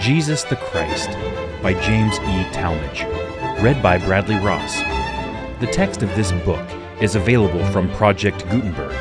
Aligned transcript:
Jesus 0.00 0.42
the 0.44 0.56
Christ 0.56 1.10
by 1.62 1.72
James 1.72 2.18
E. 2.18 2.44
Talmage. 2.52 3.04
Read 3.62 3.82
by 3.82 3.96
Bradley 3.98 4.36
Ross. 4.36 4.76
The 5.60 5.68
text 5.72 6.02
of 6.02 6.14
this 6.16 6.32
book 6.44 6.66
is 7.00 7.14
available 7.14 7.64
from 7.66 7.90
Project 7.92 8.44
Gutenberg 8.50 8.92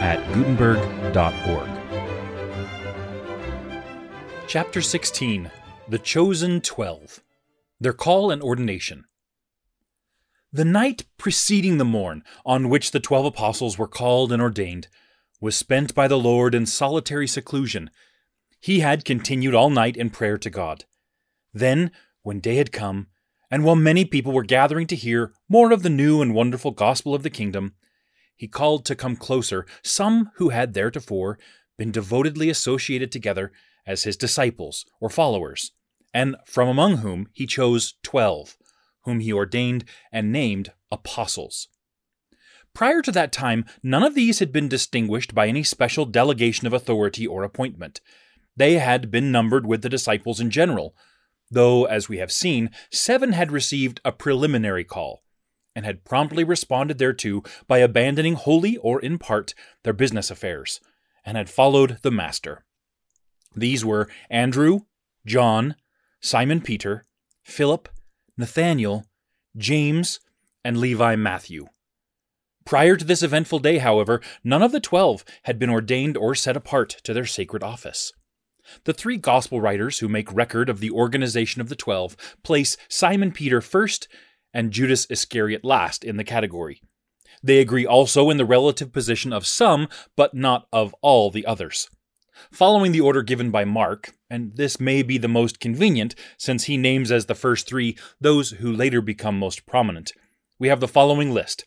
at 0.00 0.18
gutenberg.org. 0.32 1.68
Chapter 4.48 4.80
16 4.80 5.50
The 5.88 5.98
Chosen 5.98 6.60
Twelve 6.60 7.22
Their 7.78 7.92
Call 7.92 8.30
and 8.30 8.42
Ordination. 8.42 9.04
The 10.56 10.64
night 10.64 11.04
preceding 11.18 11.76
the 11.76 11.84
morn 11.84 12.24
on 12.46 12.70
which 12.70 12.92
the 12.92 12.98
twelve 12.98 13.26
apostles 13.26 13.76
were 13.76 13.86
called 13.86 14.32
and 14.32 14.40
ordained 14.40 14.88
was 15.38 15.54
spent 15.54 15.94
by 15.94 16.08
the 16.08 16.18
Lord 16.18 16.54
in 16.54 16.64
solitary 16.64 17.28
seclusion 17.28 17.90
he 18.58 18.80
had 18.80 19.04
continued 19.04 19.54
all 19.54 19.68
night 19.68 19.98
in 19.98 20.08
prayer 20.08 20.38
to 20.38 20.48
God. 20.48 20.86
Then, 21.52 21.90
when 22.22 22.40
day 22.40 22.56
had 22.56 22.72
come, 22.72 23.08
and 23.50 23.64
while 23.64 23.76
many 23.76 24.06
people 24.06 24.32
were 24.32 24.44
gathering 24.44 24.86
to 24.86 24.96
hear 24.96 25.34
more 25.46 25.72
of 25.72 25.82
the 25.82 25.90
new 25.90 26.22
and 26.22 26.32
wonderful 26.32 26.70
gospel 26.70 27.14
of 27.14 27.22
the 27.22 27.28
kingdom, 27.28 27.74
he 28.34 28.48
called 28.48 28.86
to 28.86 28.96
come 28.96 29.14
closer 29.14 29.66
some 29.82 30.30
who 30.36 30.48
had 30.48 30.72
theretofore 30.72 31.38
been 31.76 31.92
devotedly 31.92 32.48
associated 32.48 33.12
together 33.12 33.52
as 33.86 34.04
his 34.04 34.16
disciples 34.16 34.86
or 35.02 35.10
followers, 35.10 35.72
and 36.14 36.34
from 36.46 36.66
among 36.66 36.96
whom 36.96 37.28
he 37.34 37.44
chose 37.44 37.96
twelve, 38.02 38.56
whom 39.06 39.20
he 39.20 39.32
ordained 39.32 39.84
and 40.12 40.30
named 40.30 40.72
apostles. 40.92 41.68
Prior 42.74 43.00
to 43.00 43.12
that 43.12 43.32
time, 43.32 43.64
none 43.82 44.02
of 44.02 44.14
these 44.14 44.40
had 44.40 44.52
been 44.52 44.68
distinguished 44.68 45.34
by 45.34 45.48
any 45.48 45.62
special 45.62 46.04
delegation 46.04 46.66
of 46.66 46.74
authority 46.74 47.26
or 47.26 47.42
appointment. 47.42 48.02
They 48.54 48.74
had 48.74 49.10
been 49.10 49.32
numbered 49.32 49.66
with 49.66 49.80
the 49.80 49.88
disciples 49.88 50.40
in 50.40 50.50
general, 50.50 50.94
though, 51.50 51.86
as 51.86 52.08
we 52.08 52.18
have 52.18 52.30
seen, 52.30 52.70
seven 52.90 53.32
had 53.32 53.50
received 53.50 54.00
a 54.04 54.12
preliminary 54.12 54.84
call, 54.84 55.22
and 55.74 55.86
had 55.86 56.04
promptly 56.04 56.44
responded 56.44 56.98
thereto 56.98 57.42
by 57.66 57.78
abandoning 57.78 58.34
wholly 58.34 58.76
or 58.78 59.00
in 59.00 59.18
part 59.18 59.54
their 59.82 59.94
business 59.94 60.30
affairs, 60.30 60.80
and 61.24 61.36
had 61.36 61.48
followed 61.48 61.98
the 62.02 62.10
Master. 62.10 62.64
These 63.54 63.84
were 63.84 64.08
Andrew, 64.28 64.80
John, 65.24 65.76
Simon 66.20 66.60
Peter, 66.60 67.06
Philip, 67.42 67.88
Nathanael, 68.38 69.06
James, 69.56 70.20
and 70.64 70.76
Levi 70.76 71.16
Matthew. 71.16 71.66
Prior 72.64 72.96
to 72.96 73.04
this 73.04 73.22
eventful 73.22 73.60
day, 73.60 73.78
however, 73.78 74.20
none 74.42 74.62
of 74.62 74.72
the 74.72 74.80
twelve 74.80 75.24
had 75.44 75.58
been 75.58 75.70
ordained 75.70 76.16
or 76.16 76.34
set 76.34 76.56
apart 76.56 76.90
to 77.04 77.14
their 77.14 77.24
sacred 77.24 77.62
office. 77.62 78.12
The 78.84 78.92
three 78.92 79.16
gospel 79.16 79.60
writers 79.60 80.00
who 80.00 80.08
make 80.08 80.32
record 80.32 80.68
of 80.68 80.80
the 80.80 80.90
organization 80.90 81.60
of 81.60 81.68
the 81.68 81.76
twelve 81.76 82.16
place 82.42 82.76
Simon 82.88 83.30
Peter 83.30 83.60
first 83.60 84.08
and 84.52 84.72
Judas 84.72 85.06
Iscariot 85.08 85.64
last 85.64 86.02
in 86.02 86.16
the 86.16 86.24
category. 86.24 86.82
They 87.42 87.60
agree 87.60 87.86
also 87.86 88.28
in 88.30 88.38
the 88.38 88.44
relative 88.44 88.92
position 88.92 89.32
of 89.32 89.46
some, 89.46 89.88
but 90.16 90.34
not 90.34 90.66
of 90.72 90.94
all 91.00 91.30
the 91.30 91.46
others. 91.46 91.88
Following 92.52 92.92
the 92.92 93.00
order 93.00 93.22
given 93.22 93.50
by 93.50 93.64
Mark, 93.64 94.14
and 94.28 94.54
this 94.56 94.80
may 94.80 95.02
be 95.02 95.18
the 95.18 95.28
most 95.28 95.60
convenient 95.60 96.14
since 96.36 96.64
he 96.64 96.76
names 96.76 97.10
as 97.10 97.26
the 97.26 97.34
first 97.34 97.66
three 97.66 97.96
those 98.20 98.50
who 98.52 98.72
later 98.72 99.00
become 99.00 99.38
most 99.38 99.66
prominent, 99.66 100.12
we 100.58 100.68
have 100.68 100.80
the 100.80 100.88
following 100.88 101.32
list. 101.32 101.64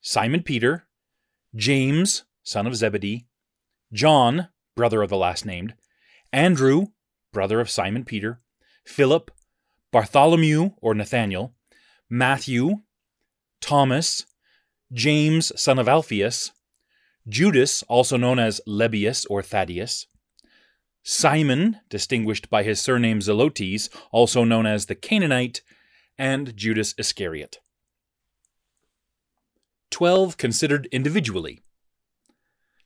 Simon 0.00 0.42
Peter, 0.42 0.86
James, 1.54 2.24
son 2.42 2.66
of 2.66 2.74
Zebedee, 2.74 3.26
John, 3.92 4.48
brother 4.74 5.02
of 5.02 5.10
the 5.10 5.16
last 5.16 5.44
named, 5.44 5.74
Andrew, 6.32 6.86
brother 7.32 7.60
of 7.60 7.70
Simon 7.70 8.04
Peter, 8.04 8.40
Philip, 8.84 9.30
Bartholomew 9.92 10.70
or 10.80 10.94
Nathanael, 10.94 11.54
Matthew, 12.08 12.80
Thomas, 13.60 14.26
James, 14.92 15.52
son 15.60 15.78
of 15.78 15.88
Alphaeus, 15.88 16.52
Judas, 17.28 17.82
also 17.84 18.16
known 18.16 18.38
as 18.38 18.60
Lebbaeus 18.66 19.26
or 19.30 19.42
Thaddeus, 19.42 20.06
Simon, 21.04 21.80
distinguished 21.88 22.48
by 22.48 22.62
his 22.62 22.80
surname 22.80 23.20
Zelotes, 23.20 23.88
also 24.12 24.44
known 24.44 24.66
as 24.66 24.86
the 24.86 24.94
Canaanite, 24.94 25.62
and 26.16 26.56
Judas 26.56 26.94
Iscariot. 26.96 27.58
Twelve 29.90 30.36
considered 30.36 30.88
individually. 30.92 31.60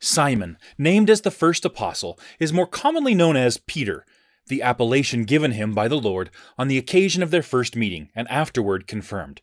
Simon, 0.01 0.59
named 0.79 1.11
as 1.11 1.23
the 1.23 1.31
first 1.31 1.65
apostle, 1.65 2.19
is 2.39 2.53
more 2.53 2.67
commonly 2.67 3.15
known 3.15 3.37
as 3.37 3.59
Peter, 3.59 4.05
the 4.49 4.63
appellation 4.63 5.25
given 5.25 5.53
him 5.53 5.75
by 5.75 5.89
the 5.89 5.99
Lord 5.99 6.31
on 6.57 6.69
the 6.69 6.79
occasion 6.79 7.23
of 7.23 7.31
their 7.31 7.43
first 7.43 7.77
meeting 7.77 8.11
and 8.15 8.29
afterward 8.29 8.87
confirmed. 8.87 9.41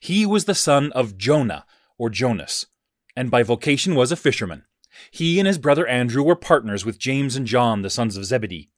He 0.00 0.24
was 0.24 0.44
the 0.44 0.54
son 0.54 0.92
of 0.92 1.16
Jonah, 1.16 1.64
or 1.98 2.10
Jonas, 2.10 2.66
and 3.20 3.30
by 3.30 3.42
vocation 3.42 3.94
was 3.94 4.10
a 4.10 4.16
fisherman. 4.16 4.64
He 5.10 5.38
and 5.38 5.46
his 5.46 5.58
brother 5.58 5.86
Andrew 5.86 6.22
were 6.22 6.34
partners 6.34 6.86
with 6.86 6.98
James 6.98 7.36
and 7.36 7.46
John, 7.46 7.82
the 7.82 7.90
sons 7.90 8.16
of 8.16 8.24
Zebedee. 8.24 8.70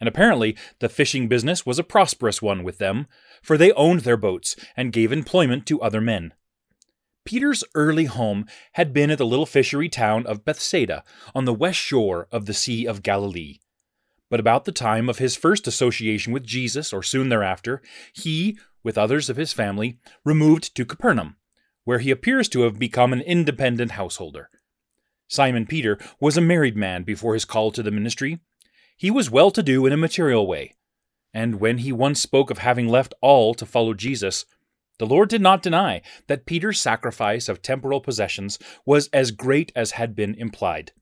And 0.00 0.08
apparently, 0.08 0.56
the 0.78 0.88
fishing 0.88 1.28
business 1.28 1.66
was 1.66 1.78
a 1.78 1.84
prosperous 1.84 2.40
one 2.40 2.62
with 2.62 2.78
them, 2.78 3.06
for 3.42 3.58
they 3.58 3.72
owned 3.72 4.00
their 4.00 4.16
boats 4.16 4.56
and 4.74 4.90
gave 4.90 5.12
employment 5.12 5.66
to 5.66 5.82
other 5.82 6.00
men. 6.00 6.32
Peter's 7.26 7.62
early 7.74 8.06
home 8.06 8.46
had 8.72 8.94
been 8.94 9.10
at 9.10 9.18
the 9.18 9.26
little 9.26 9.44
fishery 9.44 9.90
town 9.90 10.24
of 10.24 10.46
Bethsaida 10.46 11.04
on 11.34 11.44
the 11.44 11.52
west 11.52 11.78
shore 11.78 12.26
of 12.32 12.46
the 12.46 12.54
Sea 12.54 12.86
of 12.86 13.02
Galilee. 13.02 13.58
But 14.30 14.40
about 14.40 14.64
the 14.64 14.72
time 14.72 15.10
of 15.10 15.18
his 15.18 15.36
first 15.36 15.66
association 15.66 16.32
with 16.32 16.46
Jesus, 16.46 16.90
or 16.90 17.02
soon 17.02 17.28
thereafter, 17.28 17.82
he, 18.14 18.56
with 18.82 18.96
others 18.96 19.28
of 19.28 19.36
his 19.36 19.52
family, 19.52 19.98
removed 20.24 20.74
to 20.74 20.86
Capernaum, 20.86 21.36
where 21.84 21.98
he 21.98 22.10
appears 22.10 22.48
to 22.50 22.62
have 22.62 22.78
become 22.78 23.12
an 23.12 23.20
independent 23.20 23.92
householder. 23.92 24.50
Simon 25.28 25.66
Peter 25.66 25.98
was 26.20 26.36
a 26.36 26.42
married 26.42 26.76
man 26.76 27.02
before 27.02 27.34
his 27.34 27.44
call 27.44 27.70
to 27.70 27.82
the 27.82 27.90
ministry. 27.90 28.40
He 28.96 29.10
was 29.10 29.30
well 29.30 29.50
to 29.50 29.62
do 29.62 29.86
in 29.86 29.92
a 29.92 29.96
material 29.96 30.46
way, 30.46 30.74
and 31.32 31.60
when 31.60 31.78
he 31.78 31.92
once 31.92 32.20
spoke 32.20 32.50
of 32.50 32.58
having 32.58 32.88
left 32.88 33.14
all 33.20 33.54
to 33.54 33.66
follow 33.66 33.94
Jesus, 33.94 34.44
the 34.98 35.06
Lord 35.06 35.28
did 35.28 35.40
not 35.40 35.62
deny 35.62 36.02
that 36.28 36.46
Peter's 36.46 36.80
sacrifice 36.80 37.48
of 37.48 37.60
temporal 37.60 38.00
possessions 38.00 38.58
was 38.86 39.08
as 39.12 39.32
great 39.32 39.72
as 39.74 39.92
had 39.92 40.14
been 40.14 40.34
implied. 40.36 40.92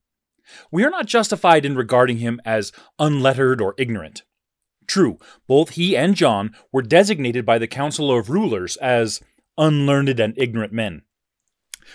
We 0.71 0.85
are 0.85 0.91
not 0.91 1.07
justified 1.07 1.65
in 1.65 1.77
regarding 1.77 2.19
him 2.19 2.41
as 2.45 2.73
unlettered 2.99 3.61
or 3.61 3.75
ignorant. 3.77 4.23
True, 4.87 5.19
both 5.47 5.71
he 5.71 5.97
and 5.97 6.15
John 6.15 6.55
were 6.73 6.83
designated 6.83 7.45
by 7.45 7.59
the 7.59 7.67
Council 7.67 8.11
of 8.11 8.31
Rulers 8.31 8.77
as 8.79 9.21
unlearned 9.59 10.21
and 10.21 10.35
ignorant 10.37 10.73
men. 10.73 11.03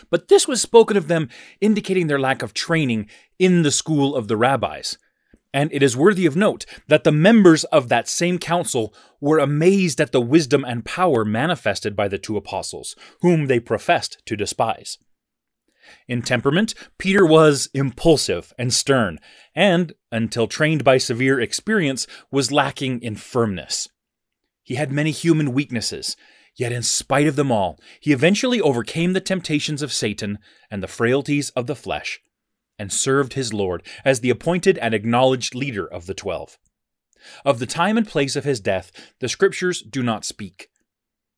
But 0.09 0.28
this 0.28 0.47
was 0.47 0.62
spoken 0.62 0.97
of 0.97 1.07
them 1.07 1.29
indicating 1.62 2.07
their 2.07 2.19
lack 2.19 2.41
of 2.41 2.53
training 2.53 3.09
in 3.40 3.63
the 3.63 3.72
school 3.72 4.16
of 4.16 4.28
the 4.28 4.38
rabbis, 4.38 4.97
and 5.53 5.72
it 5.72 5.81
is 5.81 5.97
worthy 5.97 6.25
of 6.25 6.35
note 6.35 6.66
that 6.88 7.03
the 7.03 7.12
members 7.12 7.63
of 7.66 7.90
that 7.90 8.07
same 8.07 8.38
council 8.38 8.94
were 9.19 9.40
amazed 9.40 10.00
at 10.00 10.12
the 10.12 10.22
wisdom 10.22 10.63
and 10.63 10.85
power 10.85 11.25
manifested 11.25 11.95
by 11.95 12.07
the 12.07 12.19
two 12.19 12.38
apostles, 12.38 12.95
whom 13.22 13.47
they 13.47 13.59
professed 13.59 14.22
to 14.25 14.35
despise. 14.35 14.97
In 16.07 16.22
temperament, 16.22 16.74
Peter 16.97 17.25
was 17.25 17.69
impulsive 17.74 18.53
and 18.59 18.74
stern, 18.74 19.19
and, 19.56 19.94
until 20.12 20.45
trained 20.45 20.84
by 20.84 20.97
severe 20.97 21.39
experience, 21.39 22.07
was 22.29 22.51
lacking 22.51 23.01
in 23.01 23.16
firmness. 23.16 23.88
He 24.63 24.75
had 24.75 24.91
many 24.91 25.12
human 25.12 25.53
weaknesses, 25.53 26.18
yet 26.57 26.72
in 26.72 26.84
spite 26.84 27.28
of 27.28 27.35
them 27.38 27.51
all, 27.51 27.80
he 28.00 28.12
eventually 28.12 28.59
overcame 28.59 29.13
the 29.13 29.21
temptations 29.21 29.81
of 29.81 29.94
Satan 29.94 30.39
and 30.69 30.83
the 30.83 30.88
frailties 30.88 31.51
of 31.51 31.68
the 31.68 31.75
flesh 31.75 32.19
and 32.80 32.92
served 32.92 33.33
his 33.33 33.54
Lord 33.54 33.83
as 34.04 34.19
the 34.19 34.30
appointed 34.30 34.77
and 34.80 34.94
acknowledged 34.94 35.56
leader 35.56 35.86
of 35.86 36.06
the 36.06 36.13
twelve. 36.13 36.57
Of 37.44 37.59
the 37.59 37.65
time 37.65 37.98
and 37.98 38.07
place 38.07 38.36
of 38.36 38.44
his 38.44 38.59
death, 38.59 38.92
the 39.19 39.30
Scriptures 39.30 39.81
do 39.81 40.04
not 40.04 40.25
speak. 40.25 40.69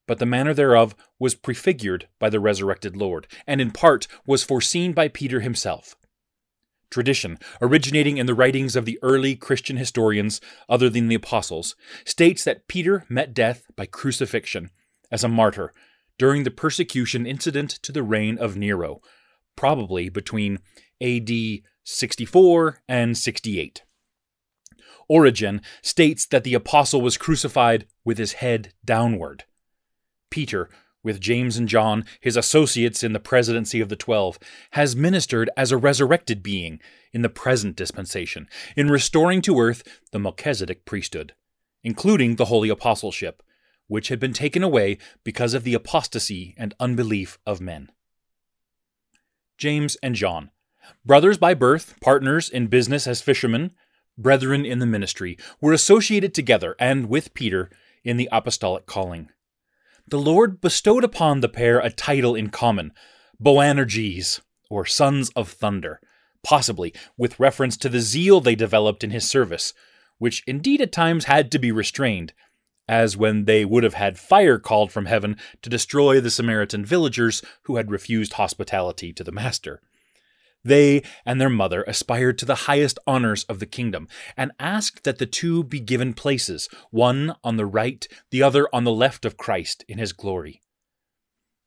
But 0.07 0.19
the 0.19 0.25
manner 0.25 0.53
thereof 0.53 0.95
was 1.19 1.35
prefigured 1.35 2.07
by 2.19 2.29
the 2.29 2.39
resurrected 2.39 2.97
Lord, 2.97 3.27
and 3.47 3.61
in 3.61 3.71
part 3.71 4.07
was 4.25 4.43
foreseen 4.43 4.93
by 4.93 5.07
Peter 5.07 5.39
himself. 5.39 5.95
Tradition, 6.89 7.37
originating 7.61 8.17
in 8.17 8.25
the 8.25 8.33
writings 8.33 8.75
of 8.75 8.85
the 8.85 8.97
early 9.03 9.35
Christian 9.35 9.77
historians 9.77 10.41
other 10.67 10.89
than 10.89 11.07
the 11.07 11.15
apostles, 11.15 11.75
states 12.03 12.43
that 12.43 12.67
Peter 12.67 13.05
met 13.07 13.33
death 13.33 13.65
by 13.75 13.85
crucifixion 13.85 14.71
as 15.11 15.23
a 15.23 15.27
martyr 15.27 15.73
during 16.17 16.43
the 16.43 16.51
persecution 16.51 17.25
incident 17.25 17.69
to 17.69 17.91
the 17.91 18.03
reign 18.03 18.37
of 18.37 18.57
Nero, 18.57 19.01
probably 19.55 20.09
between 20.09 20.59
AD 21.01 21.29
64 21.83 22.81
and 22.87 23.17
68. 23.17 23.83
Origen 25.07 25.61
states 25.81 26.25
that 26.27 26.43
the 26.43 26.53
apostle 26.53 27.01
was 27.01 27.17
crucified 27.17 27.87
with 28.05 28.17
his 28.17 28.33
head 28.33 28.73
downward. 28.85 29.45
Peter 30.29 30.69
with 31.03 31.21
James 31.21 31.57
and 31.57 31.67
John, 31.67 32.05
his 32.19 32.35
associates 32.35 33.03
in 33.03 33.13
the 33.13 33.19
presidency 33.19 33.79
of 33.79 33.89
the 33.89 33.95
Twelve, 33.95 34.37
has 34.71 34.95
ministered 34.95 35.49
as 35.55 35.71
a 35.71 35.77
resurrected 35.77 36.43
being 36.43 36.79
in 37.13 37.21
the 37.21 37.29
present 37.29 37.75
dispensation, 37.75 38.47
in 38.75 38.89
restoring 38.89 39.41
to 39.43 39.59
earth 39.59 39.81
the 40.11 40.19
Melchizedek 40.19 40.85
priesthood, 40.85 41.33
including 41.83 42.35
the 42.35 42.45
holy 42.45 42.69
apostleship, 42.69 43.41
which 43.89 44.07
had 44.07 44.21
been 44.21 44.31
taken 44.31 44.63
away 44.63 44.97
because 45.25 45.53
of 45.53 45.65
the 45.65 45.73
apostasy 45.73 46.55
and 46.57 46.73
unbelief 46.79 47.37
of 47.45 47.59
men. 47.59 47.91
James 49.57 49.97
and 50.01 50.15
John, 50.15 50.51
brothers 51.05 51.37
by 51.37 51.53
birth, 51.53 51.95
partners 51.99 52.49
in 52.49 52.67
business 52.67 53.05
as 53.05 53.21
fishermen, 53.21 53.71
brethren 54.17 54.65
in 54.65 54.79
the 54.79 54.85
ministry, 54.85 55.37
were 55.59 55.73
associated 55.73 56.33
together 56.33 56.77
and 56.79 57.09
with 57.09 57.33
Peter 57.33 57.69
in 58.05 58.15
the 58.15 58.29
apostolic 58.31 58.85
calling 58.85 59.29
the 60.09 60.19
Lord 60.19 60.59
bestowed 60.59 61.03
upon 61.03 61.39
the 61.39 61.49
pair 61.49 61.79
a 61.79 61.91
title 61.91 62.33
in 62.33 62.49
common, 62.49 62.93
Boanerges, 63.39 64.41
or 64.69 64.85
Sons 64.85 65.29
of 65.35 65.49
Thunder, 65.49 66.01
possibly 66.43 66.93
with 67.15 67.39
reference 67.39 67.77
to 67.77 67.89
the 67.89 67.99
zeal 67.99 68.41
they 68.41 68.55
developed 68.55 69.03
in 69.03 69.11
his 69.11 69.29
service, 69.29 69.73
which 70.17 70.43
indeed 70.47 70.81
at 70.81 70.91
times 70.91 71.25
had 71.25 71.51
to 71.51 71.59
be 71.59 71.71
restrained, 71.71 72.33
as 72.89 73.15
when 73.15 73.45
they 73.45 73.63
would 73.63 73.83
have 73.83 73.93
had 73.93 74.17
fire 74.17 74.57
called 74.57 74.91
from 74.91 75.05
heaven 75.05 75.37
to 75.61 75.69
destroy 75.69 76.19
the 76.19 76.31
Samaritan 76.31 76.83
villagers 76.83 77.43
who 77.63 77.75
had 77.75 77.91
refused 77.91 78.33
hospitality 78.33 79.13
to 79.13 79.23
the 79.23 79.31
Master. 79.31 79.79
They 80.65 81.03
and 81.23 81.39
their 81.39 81.51
mother 81.51 81.83
aspired 81.83 82.39
to 82.39 82.45
the 82.45 82.65
highest 82.65 82.97
honors 83.05 83.43
of 83.45 83.59
the 83.59 83.67
kingdom, 83.67 84.07
and 84.35 84.51
asked 84.59 85.03
that 85.03 85.19
the 85.19 85.27
two 85.27 85.63
be 85.63 85.79
given 85.79 86.13
places, 86.13 86.67
one 86.89 87.35
on 87.43 87.57
the 87.57 87.65
right, 87.65 88.05
the 88.31 88.43
other 88.43 88.67
on 88.73 88.83
the 88.83 88.91
left 88.91 89.23
of 89.23 89.37
Christ 89.37 89.85
in 89.87 89.99
his 89.99 90.11
glory. 90.11 90.61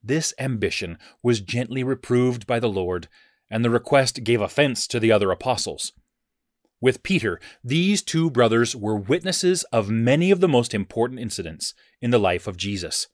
This 0.02 0.34
ambition 0.38 0.98
was 1.22 1.40
gently 1.40 1.84
reproved 1.84 2.46
by 2.46 2.58
the 2.58 2.69
Lord, 2.69 3.08
and 3.48 3.64
the 3.64 3.70
request 3.70 4.24
gave 4.24 4.40
offense 4.42 4.88
to 4.88 4.98
the 4.98 5.12
other 5.12 5.30
apostles. 5.30 5.92
With 6.82 7.05
Peter, 7.05 7.40
these 7.62 8.02
two 8.02 8.29
brothers 8.29 8.75
were 8.75 8.96
witnesses 8.96 9.62
of 9.73 9.88
many 9.88 10.32
of 10.32 10.40
the 10.40 10.49
most 10.49 10.75
important 10.75 11.20
incidents 11.20 11.75
in 12.00 12.11
the 12.11 12.19
life 12.19 12.49
of 12.49 12.56
Jesus. 12.56 13.06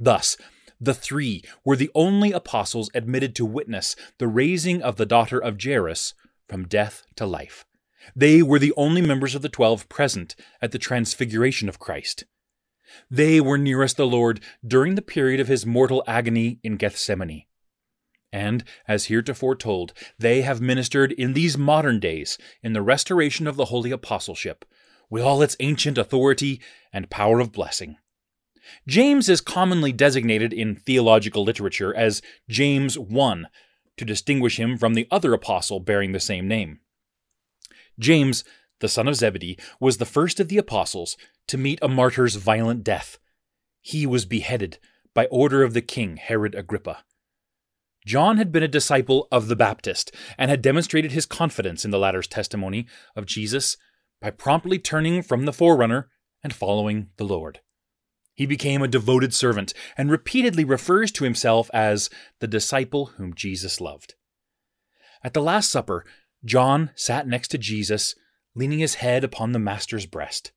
Thus, 0.00 0.38
the 0.80 0.94
three 0.94 1.42
were 1.62 1.76
the 1.76 1.90
only 1.94 2.32
apostles 2.32 2.90
admitted 2.94 3.36
to 3.36 3.44
witness 3.44 3.96
the 4.18 4.26
raising 4.26 4.80
of 4.82 4.96
the 4.96 5.04
daughter 5.04 5.38
of 5.38 5.62
Jairus 5.62 6.14
from 6.48 6.66
death 6.66 7.02
to 7.16 7.26
life. 7.26 7.66
They 8.14 8.40
were 8.40 8.58
the 8.58 8.72
only 8.78 9.02
members 9.02 9.34
of 9.34 9.42
the 9.42 9.50
twelve 9.50 9.90
present 9.90 10.34
at 10.62 10.72
the 10.72 10.78
transfiguration 10.78 11.68
of 11.68 11.78
Christ. 11.78 12.24
They 13.10 13.42
were 13.42 13.58
nearest 13.58 13.98
the 13.98 14.06
Lord 14.06 14.40
during 14.66 14.94
the 14.94 15.02
period 15.02 15.38
of 15.38 15.48
his 15.48 15.66
mortal 15.66 16.02
agony 16.06 16.60
in 16.62 16.76
Gethsemane. 16.76 17.44
And, 18.32 18.64
as 18.88 19.06
heretofore 19.06 19.56
told, 19.56 19.92
they 20.18 20.42
have 20.42 20.60
ministered 20.60 21.12
in 21.12 21.32
these 21.32 21.56
modern 21.56 22.00
days 22.00 22.38
in 22.62 22.72
the 22.72 22.82
restoration 22.82 23.46
of 23.46 23.56
the 23.56 23.66
holy 23.66 23.90
apostleship, 23.90 24.64
with 25.08 25.22
all 25.22 25.42
its 25.42 25.56
ancient 25.60 25.96
authority 25.96 26.60
and 26.92 27.10
power 27.10 27.40
of 27.40 27.52
blessing. 27.52 27.96
James 28.86 29.28
is 29.28 29.40
commonly 29.40 29.92
designated 29.92 30.52
in 30.52 30.74
theological 30.74 31.44
literature 31.44 31.94
as 31.94 32.20
James 32.48 32.98
1 32.98 33.46
to 33.96 34.04
distinguish 34.04 34.58
him 34.58 34.76
from 34.76 34.94
the 34.94 35.06
other 35.10 35.32
apostle 35.32 35.80
bearing 35.80 36.12
the 36.12 36.20
same 36.20 36.48
name. 36.48 36.80
James, 37.98 38.44
the 38.80 38.88
son 38.88 39.08
of 39.08 39.16
Zebedee, 39.16 39.58
was 39.80 39.96
the 39.96 40.04
first 40.04 40.40
of 40.40 40.48
the 40.48 40.58
apostles 40.58 41.16
to 41.48 41.56
meet 41.56 41.78
a 41.80 41.88
martyr's 41.88 42.34
violent 42.34 42.84
death. 42.84 43.18
He 43.80 44.04
was 44.04 44.26
beheaded 44.26 44.78
by 45.14 45.26
order 45.26 45.62
of 45.62 45.72
the 45.72 45.80
king 45.80 46.16
Herod 46.16 46.54
Agrippa. 46.54 47.04
John 48.06 48.36
had 48.36 48.52
been 48.52 48.62
a 48.62 48.68
disciple 48.68 49.26
of 49.32 49.48
the 49.48 49.56
Baptist 49.56 50.14
and 50.38 50.48
had 50.48 50.62
demonstrated 50.62 51.10
his 51.10 51.26
confidence 51.26 51.84
in 51.84 51.90
the 51.90 51.98
latter's 51.98 52.28
testimony 52.28 52.86
of 53.16 53.26
Jesus 53.26 53.76
by 54.22 54.30
promptly 54.30 54.78
turning 54.78 55.22
from 55.22 55.44
the 55.44 55.52
forerunner 55.52 56.08
and 56.42 56.54
following 56.54 57.08
the 57.16 57.24
Lord. 57.24 57.60
He 58.32 58.46
became 58.46 58.80
a 58.80 58.88
devoted 58.88 59.34
servant 59.34 59.74
and 59.96 60.08
repeatedly 60.08 60.64
refers 60.64 61.10
to 61.12 61.24
himself 61.24 61.68
as 61.74 62.08
the 62.38 62.46
disciple 62.46 63.06
whom 63.16 63.34
Jesus 63.34 63.80
loved. 63.80 64.14
At 65.24 65.34
the 65.34 65.42
Last 65.42 65.68
Supper, 65.68 66.04
John 66.44 66.90
sat 66.94 67.26
next 67.26 67.48
to 67.48 67.58
Jesus, 67.58 68.14
leaning 68.54 68.78
his 68.78 68.96
head 68.96 69.24
upon 69.24 69.50
the 69.50 69.58
Master's 69.58 70.06
breast. 70.06 70.52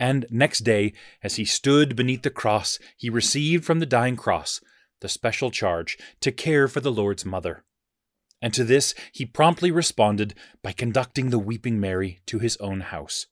And 0.00 0.26
next 0.30 0.60
day, 0.60 0.94
as 1.22 1.36
he 1.36 1.44
stood 1.44 1.94
beneath 1.94 2.22
the 2.22 2.30
cross, 2.30 2.80
he 2.96 3.08
received 3.08 3.64
from 3.64 3.78
the 3.78 3.86
dying 3.86 4.16
cross 4.16 4.60
the 5.00 5.08
special 5.08 5.50
charge 5.50 5.98
to 6.20 6.32
care 6.32 6.68
for 6.68 6.80
the 6.80 6.92
Lord's 6.92 7.24
mother. 7.24 7.64
And 8.42 8.52
to 8.54 8.64
this 8.64 8.94
he 9.12 9.24
promptly 9.24 9.70
responded 9.70 10.34
by 10.62 10.72
conducting 10.72 11.30
the 11.30 11.38
weeping 11.38 11.80
Mary 11.80 12.20
to 12.26 12.38
his 12.38 12.56
own 12.58 12.80
house. 12.80 13.26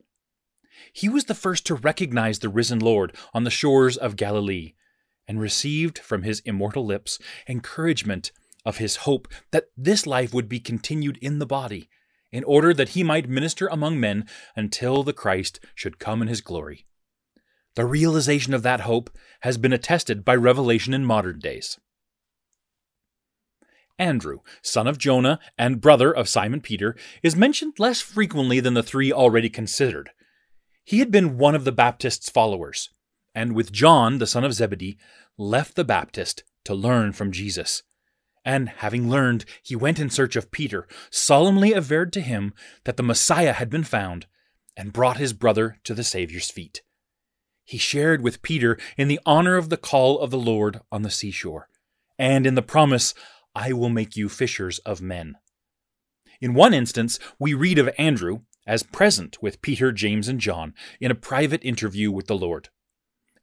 He 0.93 1.09
was 1.09 1.25
the 1.27 1.35
first 1.35 1.67
to 1.67 1.75
recognize 1.75 2.39
the 2.39 2.49
risen 2.49 2.79
Lord 2.79 3.17
on 3.33 3.45
the 3.45 3.51
shores 3.51 3.97
of 3.97 4.17
Galilee, 4.17 4.75
and 5.27 5.41
received 5.41 5.99
from 5.99 6.23
his 6.23 6.41
immortal 6.41 6.85
lips 6.85 7.19
encouragement 7.49 8.33
of 8.65 8.79
his 8.79 8.97
hope 8.97 9.29
that 9.51 9.69
this 9.77 10.07
life 10.07 10.35
would 10.35 10.49
be 10.49 10.61
continued 10.61 11.19
in 11.19 11.39
the 11.39 11.47
body, 11.47 11.89
in 12.33 12.45
order 12.45 12.75
that 12.75 12.91
he 12.91 13.03
might 13.03 13.29
minister 13.29 13.67
among 13.69 14.01
men 14.01 14.27
until 14.57 15.03
the 15.03 15.13
Christ 15.13 15.61
should 15.75 15.99
come 15.99 16.21
in 16.21 16.29
his 16.29 16.41
glory. 16.41 16.87
The 17.77 17.87
realization 17.87 18.55
of 18.55 18.63
that 18.63 18.81
hope 18.81 19.11
has 19.41 19.59
been 19.59 19.73
attested 19.73 20.25
by 20.25 20.37
revelation 20.37 20.95
in 20.95 21.05
modern 21.05 21.39
days. 21.39 21.79
Andrew, 23.99 24.41
son 24.63 24.87
of 24.87 24.99
Jonah 24.99 25.39
and 25.57 25.81
brother 25.81 26.13
of 26.13 26.29
Simon 26.29 26.61
Peter, 26.61 26.97
is 27.23 27.37
mentioned 27.37 27.75
less 27.79 28.01
frequently 28.01 28.61
than 28.61 28.75
the 28.75 28.83
three 28.83 29.13
already 29.13 29.49
considered, 29.49 30.11
he 30.85 30.99
had 30.99 31.11
been 31.11 31.39
one 31.39 31.55
of 31.55 31.65
the 31.65 31.73
Baptist's 31.73 32.29
followers, 32.29 32.91
and 33.35 33.55
with 33.55 33.73
John, 33.73 34.19
the 34.19 34.27
son 34.27 34.45
of 34.45 34.53
Zebedee, 34.53 34.99
left 35.39 35.77
the 35.77 35.85
Baptist 35.85 36.45
to 36.65 36.75
learn 36.75 37.13
from 37.13 37.33
Jesus. 37.33 37.83
And 38.45 38.69
having 38.69 39.09
learned, 39.09 39.47
he 39.63 39.75
went 39.75 39.99
in 39.99 40.11
search 40.11 40.37
of 40.37 40.51
Peter, 40.51 40.87
solemnly 41.11 41.73
averred 41.73 42.13
to 42.13 42.21
him 42.21 42.53
that 42.85 42.99
the 42.99 43.03
Messiah 43.03 43.55
had 43.55 43.71
been 43.71 43.85
found, 43.85 44.27
and 44.77 44.93
brought 44.93 45.17
his 45.17 45.33
brother 45.33 45.79
to 45.85 45.95
the 45.95 46.05
Saviour's 46.05 46.51
feet. 46.51 46.83
He 47.65 47.79
shared 47.79 48.21
with 48.21 48.43
Peter 48.43 48.79
in 48.97 49.09
the 49.09 49.21
honor 49.25 49.57
of 49.57 49.71
the 49.71 49.77
call 49.77 50.21
of 50.21 50.31
the 50.31 50.39
Lord 50.39 50.81
on 50.93 51.03
the 51.03 51.11
seashore, 51.11 51.69
and 52.19 52.47
in 52.47 52.55
the 52.55 52.63
promise, 52.63 53.15
I 53.55 53.73
will 53.73 53.89
make 53.89 54.17
you 54.17 54.29
fishers 54.29 54.79
of 54.81 55.01
men. 55.01 55.37
In 56.41 56.53
one 56.55 56.75
instance, 56.75 57.19
we 57.39 57.55
read 57.55 57.79
of 57.79 57.89
Andrew, 57.97 58.41
as 58.67 58.83
present 58.83 59.43
with 59.43 59.63
Peter, 59.63 59.93
James, 59.93 60.29
and 60.29 60.41
John 60.41 60.75
in 61.01 61.11
a 61.11 61.15
private 61.15 61.65
interview 61.65 62.11
with 62.11 62.27
the 62.27 62.37
Lord. 62.37 62.69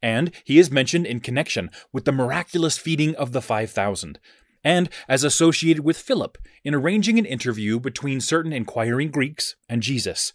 And 0.01 0.31
he 0.43 0.59
is 0.59 0.71
mentioned 0.71 1.05
in 1.05 1.19
connection 1.19 1.69
with 1.93 2.05
the 2.05 2.11
miraculous 2.11 2.77
feeding 2.77 3.15
of 3.15 3.31
the 3.31 3.41
5,000, 3.41 4.19
and 4.63 4.89
as 5.07 5.23
associated 5.23 5.83
with 5.83 5.97
Philip 5.97 6.37
in 6.63 6.75
arranging 6.75 7.17
an 7.17 7.25
interview 7.25 7.79
between 7.79 8.21
certain 8.21 8.53
inquiring 8.53 9.09
Greeks 9.09 9.55
and 9.69 9.81
Jesus. 9.81 10.33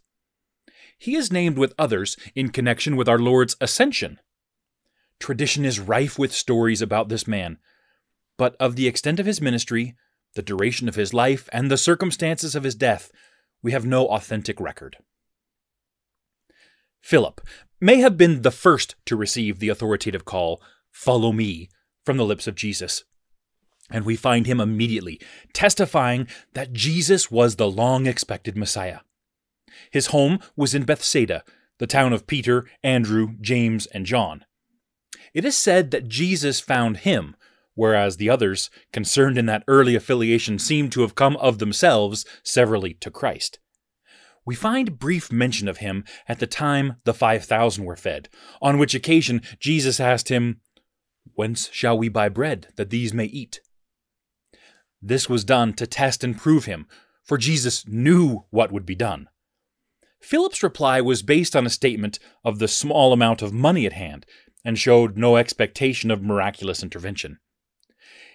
He 0.99 1.15
is 1.15 1.33
named 1.33 1.59
with 1.59 1.75
others 1.79 2.17
in 2.35 2.51
connection 2.51 2.97
with 2.97 3.09
our 3.09 3.19
Lord's 3.19 3.57
ascension. 3.61 4.19
Tradition 5.19 5.65
is 5.65 5.81
rife 5.81 6.19
with 6.19 6.33
stories 6.33 6.83
about 6.83 7.09
this 7.09 7.27
man, 7.27 7.59
but 8.37 8.57
of 8.61 8.77
the 8.77 8.87
extent 8.87 9.21
of 9.21 9.27
his 9.27 9.41
ministry, 9.41 9.95
the 10.35 10.43
duration 10.43 10.89
of 10.89 10.95
his 10.95 11.15
life, 11.15 11.49
and 11.53 11.71
the 11.71 11.79
circumstances 11.79 12.55
of 12.55 12.65
his 12.65 12.75
death, 12.75 13.11
we 13.63 13.73
have 13.73 13.87
no 13.87 14.07
authentic 14.09 14.61
record. 14.61 14.97
Philip 17.01 17.41
may 17.81 17.97
have 17.99 18.17
been 18.17 18.43
the 18.43 18.51
first 18.51 18.97
to 19.07 19.17
receive 19.17 19.59
the 19.59 19.69
authoritative 19.69 20.25
call, 20.25 20.61
Follow 20.91 21.33
me, 21.33 21.69
from 22.05 22.17
the 22.17 22.25
lips 22.25 22.47
of 22.47 22.55
Jesus. 22.55 23.05
And 23.91 24.05
we 24.05 24.17
find 24.17 24.47
him 24.47 24.61
immediately 24.61 25.21
testifying 25.53 26.27
that 26.55 26.73
Jesus 26.73 27.31
was 27.31 27.57
the 27.57 27.71
long 27.71 28.07
expected 28.07 28.57
Messiah. 28.57 29.01
His 29.91 30.09
home 30.09 30.39
was 30.57 30.75
in 30.75 30.85
Bethsaida, 30.85 31.43
the 31.79 31.87
town 31.87 32.13
of 32.13 32.27
Peter, 32.27 32.67
Andrew, 32.83 33.35
James, 33.41 33.87
and 33.87 34.07
John. 34.07 34.45
It 35.35 35.45
is 35.45 35.57
said 35.57 35.91
that 35.91 36.09
Jesus 36.09 36.61
found 36.61 36.99
him, 36.99 37.37
whereas 37.75 38.17
the 38.17 38.31
others, 38.31 38.71
concerned 38.93 39.37
in 39.37 39.47
that 39.47 39.65
early 39.69 39.95
affiliation, 39.95 40.59
seem 40.59 40.89
to 40.91 41.03
have 41.03 41.15
come 41.15 41.37
of 41.37 41.59
themselves 41.59 42.25
severally 42.43 42.95
to 42.95 43.11
Christ. 43.11 43.59
We 44.47 44.55
find 44.55 44.99
brief 44.99 45.33
mention 45.33 45.69
of 45.69 45.79
him 45.79 46.05
at 46.29 46.39
the 46.39 46.47
time 46.47 46.97
the 47.05 47.13
5,000 47.13 47.85
were 47.85 47.97
fed, 47.97 48.29
on 48.63 48.79
which 48.79 48.95
occasion 48.95 49.43
Jesus 49.59 50.01
asked 50.01 50.29
him, 50.29 50.61
Whence 51.35 51.69
shall 51.73 51.99
we 51.99 52.09
buy 52.09 52.29
bread 52.29 52.69
that 52.77 52.91
these 52.91 53.13
may 53.13 53.25
eat? 53.25 53.61
This 55.03 55.29
was 55.29 55.45
done 55.45 55.75
to 55.75 55.87
test 55.87 56.25
and 56.25 56.39
prove 56.39 56.65
him, 56.65 56.87
for 57.25 57.37
Jesus 57.37 57.87
knew 57.87 58.45
what 58.51 58.73
would 58.73 58.87
be 58.87 58.95
done. 58.95 59.29
Philip's 60.27 60.61
reply 60.61 61.01
was 61.01 61.23
based 61.23 61.55
on 61.55 61.67
a 61.67 61.71
statement 61.71 62.19
of 62.45 62.59
the 62.59 62.67
small 62.67 63.13
amount 63.13 63.43
of 63.43 63.53
money 63.53 63.87
at 63.87 63.93
hand, 63.93 64.27
and 64.65 64.77
showed 64.77 65.17
no 65.17 65.37
expectation 65.37 66.11
of 66.11 66.21
miraculous 66.21 66.83
intervention. 66.83 67.39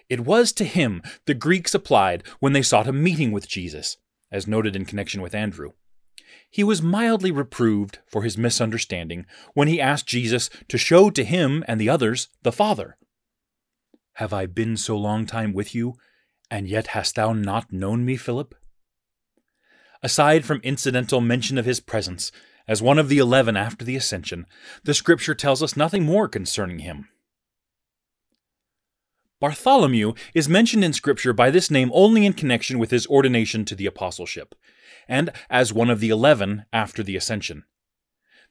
It 0.08 0.20
was 0.20 0.54
to 0.54 0.64
him 0.64 1.02
the 1.26 1.34
Greeks 1.34 1.74
applied 1.74 2.22
when 2.40 2.54
they 2.54 2.62
sought 2.62 2.88
a 2.88 2.94
meeting 2.94 3.30
with 3.30 3.46
Jesus, 3.46 3.98
as 4.30 4.46
noted 4.46 4.74
in 4.74 4.86
connection 4.86 5.20
with 5.20 5.34
Andrew. 5.34 5.72
He 6.48 6.64
was 6.64 6.80
mildly 6.80 7.30
reproved 7.30 7.98
for 8.06 8.22
his 8.22 8.38
misunderstanding 8.38 9.26
when 9.52 9.68
he 9.68 9.78
asked 9.78 10.06
Jesus 10.06 10.48
to 10.68 10.78
show 10.78 11.10
to 11.10 11.24
him 11.24 11.62
and 11.68 11.78
the 11.78 11.90
others 11.90 12.28
the 12.42 12.52
Father. 12.52 12.96
Have 14.14 14.32
I 14.32 14.46
been 14.46 14.78
so 14.78 14.96
long 14.96 15.26
time 15.26 15.52
with 15.52 15.74
you, 15.74 15.96
and 16.50 16.66
yet 16.66 16.86
hast 16.96 17.16
thou 17.16 17.34
not 17.34 17.70
known 17.70 18.06
me, 18.06 18.16
Philip? 18.16 18.54
Aside 20.02 20.44
from 20.44 20.60
incidental 20.62 21.20
mention 21.20 21.58
of 21.58 21.64
his 21.64 21.80
presence, 21.80 22.32
as 22.66 22.82
one 22.82 22.98
of 22.98 23.08
the 23.08 23.18
eleven 23.18 23.56
after 23.56 23.84
the 23.84 23.96
ascension, 23.96 24.46
the 24.84 24.94
scripture 24.94 25.34
tells 25.34 25.62
us 25.62 25.76
nothing 25.76 26.04
more 26.04 26.28
concerning 26.28 26.80
him. 26.80 27.08
Bartholomew 29.40 30.12
is 30.34 30.48
mentioned 30.48 30.84
in 30.84 30.92
Scripture 30.92 31.32
by 31.32 31.50
this 31.50 31.68
name 31.68 31.90
only 31.92 32.24
in 32.24 32.32
connection 32.32 32.78
with 32.78 32.92
his 32.92 33.08
ordination 33.08 33.64
to 33.64 33.74
the 33.74 33.86
apostleship, 33.86 34.54
and 35.08 35.30
as 35.50 35.72
one 35.72 35.90
of 35.90 35.98
the 35.98 36.10
eleven 36.10 36.64
after 36.72 37.02
the 37.02 37.16
ascension. 37.16 37.64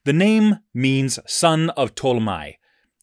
The 0.03 0.11
name 0.11 0.57
means 0.73 1.17
son 1.25 1.69
of 1.71 1.95
Tolmai. 1.95 2.55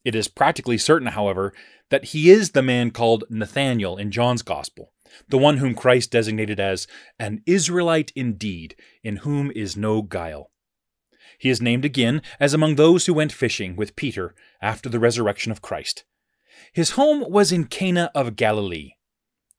It 0.05 0.15
is 0.15 0.29
practically 0.29 0.77
certain, 0.77 1.09
however, 1.09 1.55
that 1.89 2.07
he 2.07 2.29
is 2.29 2.51
the 2.51 2.61
man 2.61 2.91
called 2.91 3.25
Nathanael 3.31 3.97
in 3.97 4.11
John's 4.11 4.43
Gospel, 4.43 4.93
the 5.29 5.39
one 5.39 5.59
whom 5.59 5.75
Christ 5.75 6.11
designated 6.11 6.61
as 6.61 6.87
an 7.19 7.43
Israelite 7.47 8.13
indeed, 8.15 8.77
in 9.03 9.17
whom 9.17 9.51
is 9.53 9.77
no 9.77 10.03
guile. 10.03 10.51
He 11.39 11.51
is 11.51 11.63
named 11.63 11.85
again 11.85 12.23
as 12.41 12.53
among 12.53 12.75
those 12.75 13.07
who 13.07 13.15
went 13.15 13.33
fishing 13.33 13.77
with 13.77 13.97
Peter 13.97 14.35
after 14.61 14.89
the 14.89 14.99
resurrection 14.99 15.53
of 15.53 15.63
Christ. 15.63 16.05
His 16.73 16.91
home 16.91 17.25
was 17.29 17.53
in 17.53 17.67
Cana 17.67 18.11
of 18.15 18.37
Galilee. 18.37 18.93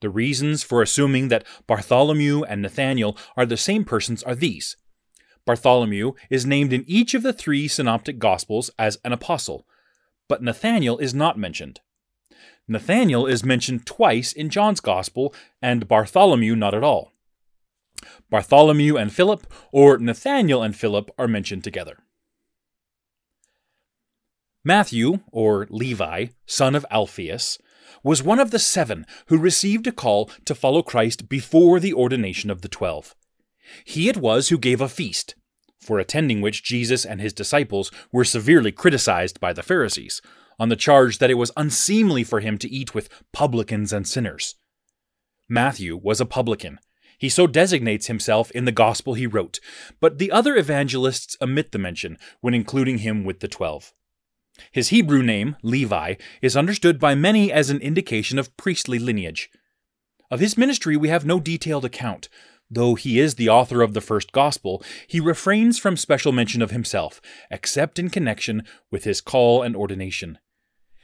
The 0.01 0.09
reasons 0.09 0.63
for 0.63 0.81
assuming 0.81 1.27
that 1.29 1.45
Bartholomew 1.67 2.43
and 2.43 2.61
Nathanael 2.61 3.17
are 3.35 3.45
the 3.45 3.57
same 3.57 3.83
persons 3.83 4.23
are 4.23 4.35
these. 4.35 4.77
Bartholomew 5.45 6.13
is 6.29 6.45
named 6.45 6.73
in 6.73 6.83
each 6.87 7.13
of 7.13 7.23
the 7.23 7.33
three 7.33 7.67
synoptic 7.67 8.19
gospels 8.19 8.69
as 8.77 8.97
an 9.03 9.13
apostle, 9.13 9.65
but 10.27 10.43
Nathanael 10.43 10.97
is 10.99 11.13
not 11.13 11.37
mentioned. 11.37 11.81
Nathanael 12.69 13.25
is 13.25 13.43
mentioned 13.43 13.85
twice 13.85 14.31
in 14.31 14.49
John's 14.49 14.79
gospel, 14.79 15.33
and 15.61 15.87
Bartholomew 15.87 16.55
not 16.55 16.75
at 16.75 16.83
all. 16.83 17.11
Bartholomew 18.29 18.95
and 18.95 19.11
Philip, 19.11 19.47
or 19.71 19.97
Nathanael 19.97 20.61
and 20.61 20.75
Philip, 20.75 21.09
are 21.17 21.27
mentioned 21.27 21.63
together. 21.63 21.97
Matthew, 24.63 25.19
or 25.31 25.65
Levi, 25.69 26.27
son 26.45 26.75
of 26.75 26.85
Alphaeus, 26.91 27.57
was 28.03 28.21
one 28.21 28.39
of 28.39 28.51
the 28.51 28.59
seven 28.59 29.05
who 29.27 29.37
received 29.37 29.87
a 29.87 29.91
call 29.91 30.29
to 30.45 30.53
follow 30.53 30.83
Christ 30.83 31.27
before 31.27 31.79
the 31.79 31.93
ordination 31.93 32.51
of 32.51 32.61
the 32.61 32.69
twelve. 32.69 33.15
He 33.83 34.09
it 34.09 34.17
was 34.17 34.49
who 34.49 34.57
gave 34.57 34.79
a 34.79 34.87
feast, 34.87 35.35
for 35.79 35.97
attending 35.97 36.39
which 36.39 36.63
Jesus 36.63 37.03
and 37.03 37.19
his 37.19 37.33
disciples 37.33 37.91
were 38.11 38.23
severely 38.23 38.71
criticized 38.71 39.39
by 39.39 39.53
the 39.53 39.63
Pharisees, 39.63 40.21
on 40.59 40.69
the 40.69 40.75
charge 40.75 41.17
that 41.19 41.31
it 41.31 41.35
was 41.35 41.51
unseemly 41.55 42.23
for 42.23 42.41
him 42.41 42.57
to 42.57 42.69
eat 42.69 42.93
with 42.93 43.09
publicans 43.31 43.93
and 43.93 44.07
sinners. 44.07 44.55
Matthew 45.47 45.95
was 45.95 46.19
a 46.21 46.25
publican. 46.25 46.79
He 47.17 47.29
so 47.29 47.47
designates 47.47 48.07
himself 48.07 48.51
in 48.51 48.65
the 48.65 48.71
gospel 48.71 49.13
he 49.13 49.27
wrote, 49.27 49.59
but 49.99 50.19
the 50.19 50.31
other 50.31 50.55
evangelists 50.55 51.35
omit 51.41 51.71
the 51.71 51.77
mention 51.77 52.17
when 52.39 52.53
including 52.53 52.99
him 52.99 53.23
with 53.23 53.39
the 53.39 53.47
twelve. 53.47 53.93
His 54.71 54.89
Hebrew 54.89 55.23
name, 55.23 55.55
Levi, 55.63 56.15
is 56.41 56.57
understood 56.57 56.99
by 56.99 57.15
many 57.15 57.51
as 57.51 57.69
an 57.69 57.81
indication 57.81 58.37
of 58.37 58.55
priestly 58.57 58.99
lineage. 58.99 59.49
Of 60.31 60.39
his 60.39 60.57
ministry 60.57 60.95
we 60.95 61.09
have 61.09 61.25
no 61.25 61.39
detailed 61.39 61.85
account. 61.85 62.29
Though 62.69 62.93
he 62.93 63.19
is 63.19 63.35
the 63.35 63.49
author 63.49 63.81
of 63.81 63.93
the 63.93 64.01
first 64.01 64.31
gospel, 64.31 64.83
he 65.07 65.19
refrains 65.19 65.79
from 65.79 65.97
special 65.97 66.31
mention 66.31 66.61
of 66.61 66.71
himself, 66.71 67.19
except 67.49 67.97
in 67.97 68.09
connection 68.09 68.63
with 68.91 69.05
his 69.05 69.21
call 69.21 69.63
and 69.63 69.75
ordination. 69.75 70.37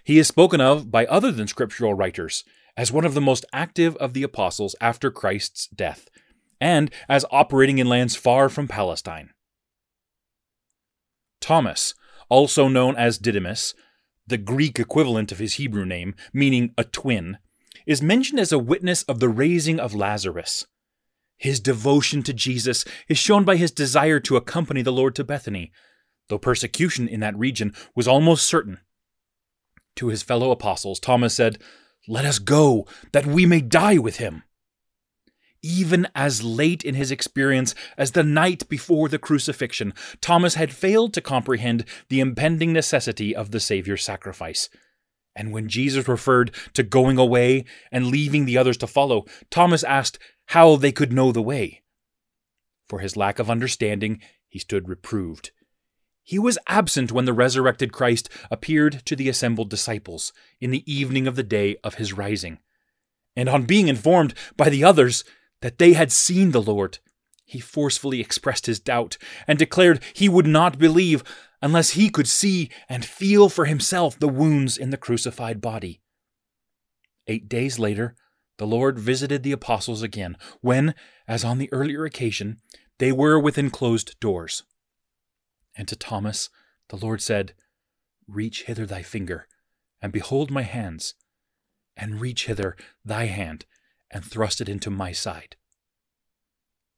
He 0.06 0.20
is 0.20 0.28
spoken 0.28 0.62
of 0.62 0.92
by 0.92 1.08
other 1.08 1.32
than 1.32 1.48
scriptural 1.48 1.96
writers 1.96 2.46
as 2.78 2.92
one 2.92 3.06
of 3.06 3.16
the 3.16 3.22
most 3.22 3.44
active 3.52 3.96
of 3.98 4.14
the 4.14 4.22
apostles 4.22 4.76
after 4.80 5.10
Christ's 5.10 5.68
death, 5.68 6.08
and 6.62 6.92
as 7.10 7.26
operating 7.32 7.80
in 7.80 7.90
lands 7.90 8.16
far 8.16 8.48
from 8.48 8.68
Palestine. 8.68 9.32
Thomas, 11.42 11.96
also 12.30 12.68
known 12.68 12.96
as 12.96 13.18
Didymus, 13.18 13.74
the 14.28 14.38
Greek 14.38 14.80
equivalent 14.80 15.32
of 15.32 15.40
his 15.40 15.56
Hebrew 15.56 15.86
name, 15.86 16.14
meaning 16.32 16.72
a 16.78 16.84
twin, 16.84 17.40
is 17.88 18.04
mentioned 18.04 18.40
as 18.40 18.52
a 18.52 18.60
witness 18.60 19.02
of 19.04 19.20
the 19.20 19.30
raising 19.30 19.80
of 19.80 19.96
Lazarus. 19.96 20.68
His 21.38 21.60
devotion 21.60 22.22
to 22.24 22.34
Jesus 22.34 22.86
is 23.08 23.18
shown 23.18 23.44
by 23.44 23.56
his 23.56 23.72
desire 23.72 24.20
to 24.20 24.38
accompany 24.38 24.84
the 24.84 24.92
Lord 24.92 25.16
to 25.16 25.24
Bethany, 25.24 25.72
though 26.30 26.38
persecution 26.38 27.08
in 27.08 27.22
that 27.22 27.38
region 27.38 27.74
was 27.96 28.08
almost 28.08 28.48
certain. 28.48 28.80
To 29.98 30.08
his 30.08 30.24
fellow 30.24 30.52
apostles, 30.52 31.00
Thomas 31.00 31.34
said, 31.34 31.60
Let 32.08 32.25
us 32.25 32.40
go, 32.40 32.88
that 33.12 33.25
we 33.25 33.46
may 33.46 33.62
die 33.62 33.98
with 33.98 34.18
him 34.18 34.44
even 35.66 36.08
as 36.14 36.44
late 36.44 36.84
in 36.84 36.94
his 36.94 37.10
experience 37.10 37.74
as 37.98 38.12
the 38.12 38.24
night 38.24 38.70
before 38.70 39.10
the 39.10 39.18
crucifixion, 39.18 39.96
Thomas 40.22 40.54
had 40.54 40.72
failed 40.72 41.12
to 41.16 41.22
comprehend 41.22 41.86
the 42.08 42.20
impending 42.20 42.72
necessity 42.72 43.36
of 43.36 43.50
the 43.50 43.60
Saviour's 43.60 44.04
sacrifice. 44.04 44.70
And 45.36 45.52
when 45.52 45.68
Jesus 45.68 46.08
referred 46.08 46.54
to 46.74 46.84
going 46.84 47.18
away 47.18 47.66
and 47.92 48.08
leaving 48.08 48.46
the 48.46 48.60
others 48.60 48.78
to 48.78 48.88
follow, 48.88 49.25
Thomas 49.50 49.84
asked 49.84 50.20
how 50.50 50.75
they 50.75 50.92
could 50.92 51.12
know 51.12 51.32
the 51.32 51.42
way. 51.42 51.82
For 52.88 53.00
his 53.00 53.18
lack 53.18 53.40
of 53.40 53.50
understanding, 53.50 54.22
he 54.48 54.60
stood 54.60 54.88
reproved. 54.88 55.50
He 56.27 56.39
was 56.39 56.58
absent 56.65 57.12
when 57.12 57.25
the 57.25 57.34
resurrected 57.34 57.94
Christ 57.94 58.29
appeared 58.50 59.05
to 59.05 59.15
the 59.15 59.29
assembled 59.29 59.70
disciples 59.70 60.34
in 60.60 60.72
the 60.72 60.84
evening 60.91 61.27
of 61.27 61.36
the 61.36 61.44
day 61.44 61.77
of 61.84 61.96
his 61.96 62.13
rising. 62.13 62.58
And 63.36 63.48
on 63.48 63.63
being 63.63 63.88
informed 63.88 64.34
by 64.58 64.70
the 64.70 64.84
others 64.84 65.24
that 65.62 65.77
they 65.77 65.94
had 65.94 66.12
seen 66.12 66.50
the 66.50 66.63
Lord, 66.63 66.98
he 67.46 67.60
forcefully 67.60 68.22
expressed 68.22 68.65
his 68.65 68.79
doubt 68.79 69.20
and 69.48 69.60
declared 69.60 70.01
he 70.13 70.27
would 70.27 70.48
not 70.48 70.79
believe 70.79 71.24
unless 71.62 71.91
he 71.91 72.10
could 72.10 72.27
see 72.27 72.72
and 72.89 73.05
feel 73.05 73.48
for 73.48 73.65
himself 73.65 74.17
the 74.17 74.27
wounds 74.27 74.79
in 74.79 74.89
the 74.89 74.98
crucified 74.98 75.62
body. 75.62 76.01
Eight 77.27 77.48
days 77.48 77.77
later, 77.77 78.15
the 78.58 78.65
Lord 78.65 78.98
visited 78.98 79.44
the 79.44 79.51
apostles 79.51 80.01
again, 80.01 80.38
when, 80.62 80.96
as 81.27 81.44
on 81.44 81.60
the 81.60 81.72
earlier 81.72 82.03
occasion, 82.03 82.58
they 82.98 83.12
were 83.12 83.39
within 83.39 83.70
closed 83.70 84.20
doors. 84.20 84.63
And 85.75 85.88
to 85.88 85.96
Thomas, 85.96 86.50
the 86.89 86.98
Lord 86.98 87.22
said, 87.22 87.53
Reach 88.27 88.63
hither 88.63 88.86
thy 88.86 89.03
finger, 89.03 89.48
and 90.01 90.12
behold 90.12 90.50
my 90.51 90.63
hands, 90.63 91.15
and 91.96 92.22
reach 92.22 92.46
hither 92.46 92.75
thy 93.03 93.25
hand, 93.25 93.65
and 94.10 94.24
thrust 94.24 94.62
it 94.62 94.70
into 94.70 94.89
my 94.89 95.12
side. 95.12 95.55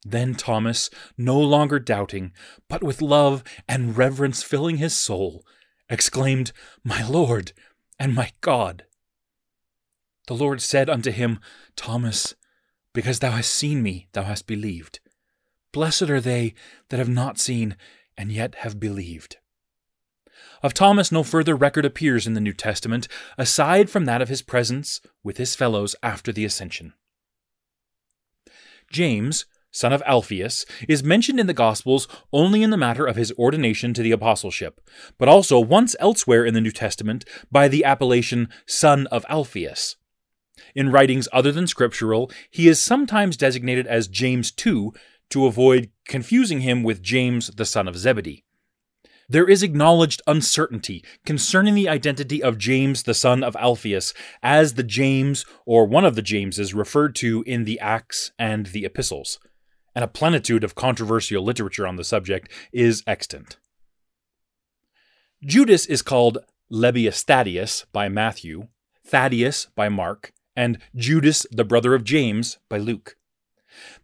Then 0.04 0.34
Thomas, 0.34 0.90
no 1.16 1.38
longer 1.38 1.78
doubting, 1.78 2.32
but 2.68 2.82
with 2.82 3.02
love 3.02 3.42
and 3.68 3.96
reverence 3.96 4.42
filling 4.42 4.76
his 4.76 4.94
soul, 4.94 5.44
exclaimed, 5.88 6.52
My 6.84 7.06
Lord 7.06 7.52
and 7.98 8.14
my 8.14 8.32
God. 8.40 8.84
The 10.28 10.34
Lord 10.34 10.60
said 10.60 10.88
unto 10.88 11.10
him, 11.10 11.40
Thomas, 11.74 12.34
because 12.92 13.18
thou 13.18 13.32
hast 13.32 13.50
seen 13.50 13.82
me, 13.82 14.08
thou 14.12 14.22
hast 14.22 14.46
believed. 14.46 15.00
Blessed 15.72 16.10
are 16.10 16.20
they 16.20 16.54
that 16.88 16.98
have 16.98 17.08
not 17.08 17.38
seen 17.38 17.76
and 18.18 18.32
yet 18.32 18.56
have 18.56 18.78
believed. 18.78 19.38
Of 20.62 20.74
Thomas, 20.74 21.12
no 21.12 21.22
further 21.22 21.54
record 21.54 21.84
appears 21.84 22.26
in 22.26 22.34
the 22.34 22.40
New 22.40 22.52
Testament, 22.52 23.06
aside 23.38 23.88
from 23.88 24.04
that 24.04 24.20
of 24.20 24.28
his 24.28 24.42
presence 24.42 25.00
with 25.22 25.36
his 25.36 25.54
fellows 25.54 25.94
after 26.02 26.32
the 26.32 26.44
ascension. 26.44 26.94
James, 28.90 29.46
son 29.70 29.92
of 29.92 30.02
Alphaeus, 30.04 30.66
is 30.88 31.04
mentioned 31.04 31.38
in 31.38 31.46
the 31.46 31.54
Gospels 31.54 32.08
only 32.32 32.62
in 32.62 32.70
the 32.70 32.76
matter 32.76 33.06
of 33.06 33.16
his 33.16 33.32
ordination 33.38 33.94
to 33.94 34.02
the 34.02 34.10
apostleship, 34.10 34.80
but 35.16 35.28
also 35.28 35.60
once 35.60 35.94
elsewhere 36.00 36.44
in 36.44 36.54
the 36.54 36.60
New 36.60 36.72
Testament 36.72 37.24
by 37.52 37.68
the 37.68 37.84
appellation 37.84 38.48
son 38.66 39.06
of 39.08 39.24
Alphaeus. 39.28 39.96
In 40.74 40.90
writings 40.90 41.28
other 41.32 41.52
than 41.52 41.68
scriptural, 41.68 42.32
he 42.50 42.66
is 42.66 42.82
sometimes 42.82 43.36
designated 43.36 43.86
as 43.86 44.08
James 44.08 44.52
II 44.66 44.90
to 45.30 45.46
avoid 45.46 45.90
confusing 46.08 46.62
him 46.62 46.82
with 46.82 47.02
James 47.02 47.48
the 47.48 47.64
son 47.64 47.86
of 47.86 47.96
Zebedee. 47.96 48.44
There 49.28 49.48
is 49.48 49.62
acknowledged 49.62 50.22
uncertainty 50.26 51.04
concerning 51.26 51.74
the 51.74 51.88
identity 51.88 52.42
of 52.42 52.56
James 52.56 53.02
the 53.02 53.12
son 53.12 53.44
of 53.44 53.54
Alphaeus 53.56 54.14
as 54.42 54.74
the 54.74 54.82
James 54.82 55.44
or 55.66 55.86
one 55.86 56.06
of 56.06 56.14
the 56.14 56.22
Jameses 56.22 56.72
referred 56.72 57.14
to 57.16 57.44
in 57.46 57.64
the 57.64 57.78
Acts 57.78 58.32
and 58.38 58.66
the 58.66 58.86
Epistles, 58.86 59.38
and 59.94 60.02
a 60.02 60.08
plenitude 60.08 60.64
of 60.64 60.74
controversial 60.74 61.44
literature 61.44 61.86
on 61.86 61.96
the 61.96 62.04
subject 62.04 62.50
is 62.72 63.02
extant. 63.06 63.58
Judas 65.44 65.84
is 65.84 66.00
called 66.00 66.38
Lebbeus 66.70 67.22
Thaddeus 67.22 67.84
by 67.92 68.08
Matthew, 68.08 68.68
Thaddeus 69.06 69.66
by 69.76 69.90
Mark, 69.90 70.32
and 70.56 70.78
Judas, 70.96 71.46
the 71.50 71.64
brother 71.64 71.94
of 71.94 72.02
James, 72.02 72.58
by 72.70 72.78
Luke. 72.78 73.16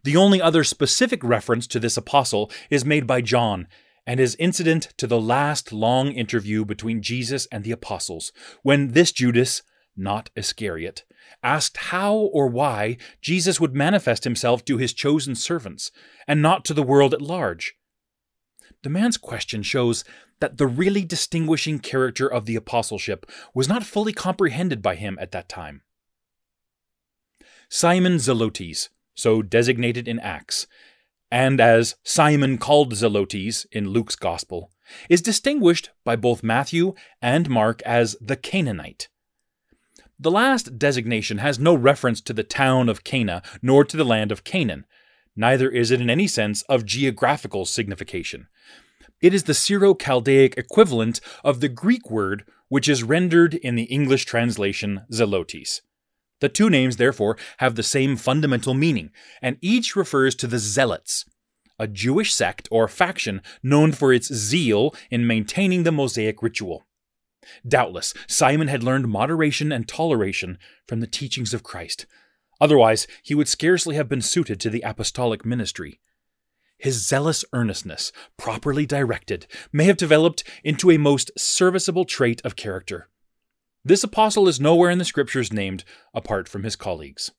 The 0.03 0.17
only 0.17 0.41
other 0.41 0.63
specific 0.63 1.23
reference 1.23 1.67
to 1.67 1.79
this 1.79 1.97
apostle 1.97 2.51
is 2.69 2.85
made 2.85 3.07
by 3.07 3.21
John 3.21 3.67
and 4.07 4.19
is 4.19 4.35
incident 4.35 4.93
to 4.97 5.07
the 5.07 5.19
last 5.19 5.73
long 5.73 6.11
interview 6.11 6.63
between 6.63 7.01
Jesus 7.01 7.47
and 7.51 7.63
the 7.63 7.71
apostles, 7.71 8.31
when 8.61 8.91
this 8.91 9.11
Judas, 9.11 9.63
not 9.97 10.29
Iscariot, 10.35 11.03
asked 11.41 11.77
how 11.77 12.13
or 12.13 12.47
why 12.47 12.97
Jesus 13.21 13.59
would 13.59 13.75
manifest 13.75 14.23
himself 14.23 14.63
to 14.65 14.77
his 14.77 14.93
chosen 14.93 15.35
servants 15.35 15.91
and 16.27 16.41
not 16.41 16.65
to 16.65 16.73
the 16.73 16.83
world 16.83 17.13
at 17.13 17.21
large. 17.21 17.75
The 18.83 18.89
man's 18.89 19.17
question 19.17 19.63
shows 19.63 20.03
that 20.39 20.57
the 20.57 20.67
really 20.67 21.03
distinguishing 21.03 21.79
character 21.79 22.27
of 22.31 22.45
the 22.45 22.55
apostleship 22.55 23.25
was 23.53 23.67
not 23.67 23.83
fully 23.83 24.13
comprehended 24.13 24.81
by 24.81 24.95
him 24.95 25.17
at 25.19 25.31
that 25.31 25.49
time. 25.49 25.81
Simon 27.69 28.17
Zelotes, 28.17 28.89
so 29.15 29.41
designated 29.41 30.07
in 30.07 30.19
Acts, 30.19 30.67
and 31.31 31.59
as 31.59 31.95
Simon 32.03 32.57
called 32.57 32.93
Zelotes 32.93 33.65
in 33.71 33.89
Luke's 33.89 34.15
Gospel, 34.15 34.71
is 35.09 35.21
distinguished 35.21 35.89
by 36.03 36.15
both 36.15 36.43
Matthew 36.43 36.93
and 37.21 37.49
Mark 37.49 37.81
as 37.81 38.15
the 38.21 38.35
Canaanite. 38.35 39.07
The 40.19 40.31
last 40.31 40.77
designation 40.77 41.39
has 41.39 41.59
no 41.59 41.73
reference 41.73 42.21
to 42.21 42.33
the 42.33 42.43
town 42.43 42.87
of 42.87 43.03
Cana 43.03 43.41
nor 43.61 43.83
to 43.83 43.97
the 43.97 44.05
land 44.05 44.31
of 44.31 44.43
Canaan, 44.43 44.85
neither 45.35 45.69
is 45.69 45.91
it 45.91 45.99
in 45.99 46.09
any 46.09 46.27
sense 46.27 46.61
of 46.63 46.85
geographical 46.85 47.65
signification. 47.65 48.47
It 49.21 49.33
is 49.33 49.43
the 49.43 49.53
Syro 49.53 49.93
Chaldaic 49.93 50.57
equivalent 50.57 51.19
of 51.43 51.59
the 51.59 51.69
Greek 51.69 52.09
word 52.09 52.45
which 52.67 52.87
is 52.87 53.03
rendered 53.03 53.53
in 53.53 53.75
the 53.75 53.83
English 53.83 54.25
translation 54.25 55.01
Zelotes. 55.11 55.81
The 56.41 56.49
two 56.49 56.69
names, 56.69 56.97
therefore, 56.97 57.37
have 57.57 57.75
the 57.75 57.83
same 57.83 58.17
fundamental 58.17 58.73
meaning, 58.73 59.11
and 59.41 59.57
each 59.61 59.95
refers 59.95 60.35
to 60.35 60.47
the 60.47 60.59
Zealots, 60.59 61.25
a 61.79 61.87
Jewish 61.87 62.33
sect 62.33 62.67
or 62.71 62.87
faction 62.87 63.41
known 63.63 63.91
for 63.91 64.13
its 64.13 64.33
zeal 64.33 64.93
in 65.09 65.27
maintaining 65.27 65.83
the 65.83 65.91
Mosaic 65.91 66.41
ritual. 66.41 66.85
Doubtless, 67.67 68.13
Simon 68.27 68.67
had 68.67 68.83
learned 68.83 69.07
moderation 69.07 69.71
and 69.71 69.87
toleration 69.87 70.57
from 70.87 70.99
the 70.99 71.07
teachings 71.07 71.53
of 71.53 71.63
Christ. 71.63 72.05
Otherwise, 72.59 73.07
he 73.21 73.35
would 73.35 73.47
scarcely 73.47 73.95
have 73.95 74.09
been 74.09 74.21
suited 74.21 74.59
to 74.59 74.69
the 74.69 74.81
apostolic 74.81 75.45
ministry. 75.45 75.99
His 76.77 77.05
zealous 77.07 77.45
earnestness, 77.53 78.11
properly 78.37 78.85
directed, 78.85 79.47
may 79.71 79.85
have 79.85 79.97
developed 79.97 80.43
into 80.63 80.91
a 80.91 80.97
most 80.97 81.31
serviceable 81.37 82.05
trait 82.05 82.41
of 82.43 82.55
character. 82.55 83.09
This 83.87 84.03
apostle 84.03 84.47
is 84.47 84.59
nowhere 84.59 84.89
in 84.89 84.97
the 84.97 85.05
scriptures 85.05 85.53
named 85.53 85.83
apart 86.11 86.49
from 86.49 86.63
his 86.63 86.75
colleagues. 86.75 87.31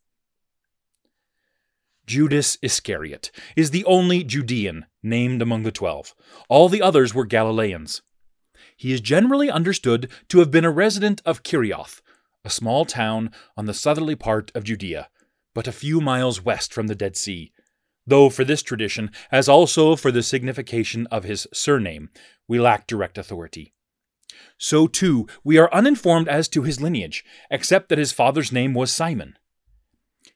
Judas 2.07 2.57
Iscariot 2.63 3.33
is 3.57 3.73
the 3.73 3.85
only 3.85 4.23
Judean 4.23 4.87
named 5.03 5.43
among 5.43 5.65
the 5.65 5.73
twelve. 5.73 6.15
All 6.49 6.69
the 6.69 6.81
others 6.81 7.13
were 7.13 7.27
Galileans. 7.27 8.03
He 8.77 8.93
is 8.93 9.01
generally 9.01 9.51
understood 9.51 10.09
to 10.29 10.39
have 10.39 10.53
been 10.53 10.65
a 10.65 10.71
resident 10.71 11.21
of 11.25 11.43
Kerioth, 11.43 12.01
a 12.45 12.51
small 12.51 12.85
town 12.85 13.33
on 13.57 13.67
the 13.67 13.75
southerly 13.75 14.15
part 14.15 14.53
of 14.55 14.63
Judea, 14.63 15.09
but 15.53 15.67
a 15.67 15.73
few 15.73 16.01
miles 16.01 16.45
west 16.45 16.73
from 16.73 16.87
the 16.87 16.95
Dead 16.95 17.17
Sea, 17.17 17.53
though 18.07 18.31
for 18.31 18.45
this 18.45 18.63
tradition, 18.63 19.11
as 19.33 19.49
also 19.49 19.97
for 19.97 20.13
the 20.13 20.23
signification 20.23 21.09
of 21.09 21.25
his 21.25 21.49
surname, 21.53 22.09
we 22.47 22.61
lack 22.61 22.87
direct 22.87 23.19
authority. 23.19 23.73
So 24.59 24.87
too, 24.87 25.27
we 25.45 25.59
are 25.59 25.73
uninformed 25.73 26.29
as 26.29 26.49
to 26.49 26.63
his 26.63 26.81
lineage, 26.81 27.25
except 27.51 27.89
that 27.89 27.99
his 27.99 28.13
father's 28.13 28.53
name 28.53 28.75
was 28.75 28.91
Simon. 28.91 29.37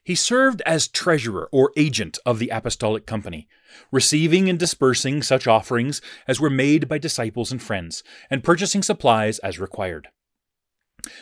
He 0.03 0.15
served 0.15 0.61
as 0.65 0.87
treasurer 0.87 1.47
or 1.51 1.71
agent 1.77 2.17
of 2.25 2.39
the 2.39 2.49
apostolic 2.49 3.05
company, 3.05 3.47
receiving 3.91 4.49
and 4.49 4.57
dispersing 4.57 5.21
such 5.21 5.47
offerings 5.47 6.01
as 6.27 6.39
were 6.39 6.49
made 6.49 6.87
by 6.87 6.97
disciples 6.97 7.51
and 7.51 7.61
friends, 7.61 8.03
and 8.29 8.43
purchasing 8.43 8.81
supplies 8.81 9.37
as 9.39 9.59
required. 9.59 10.07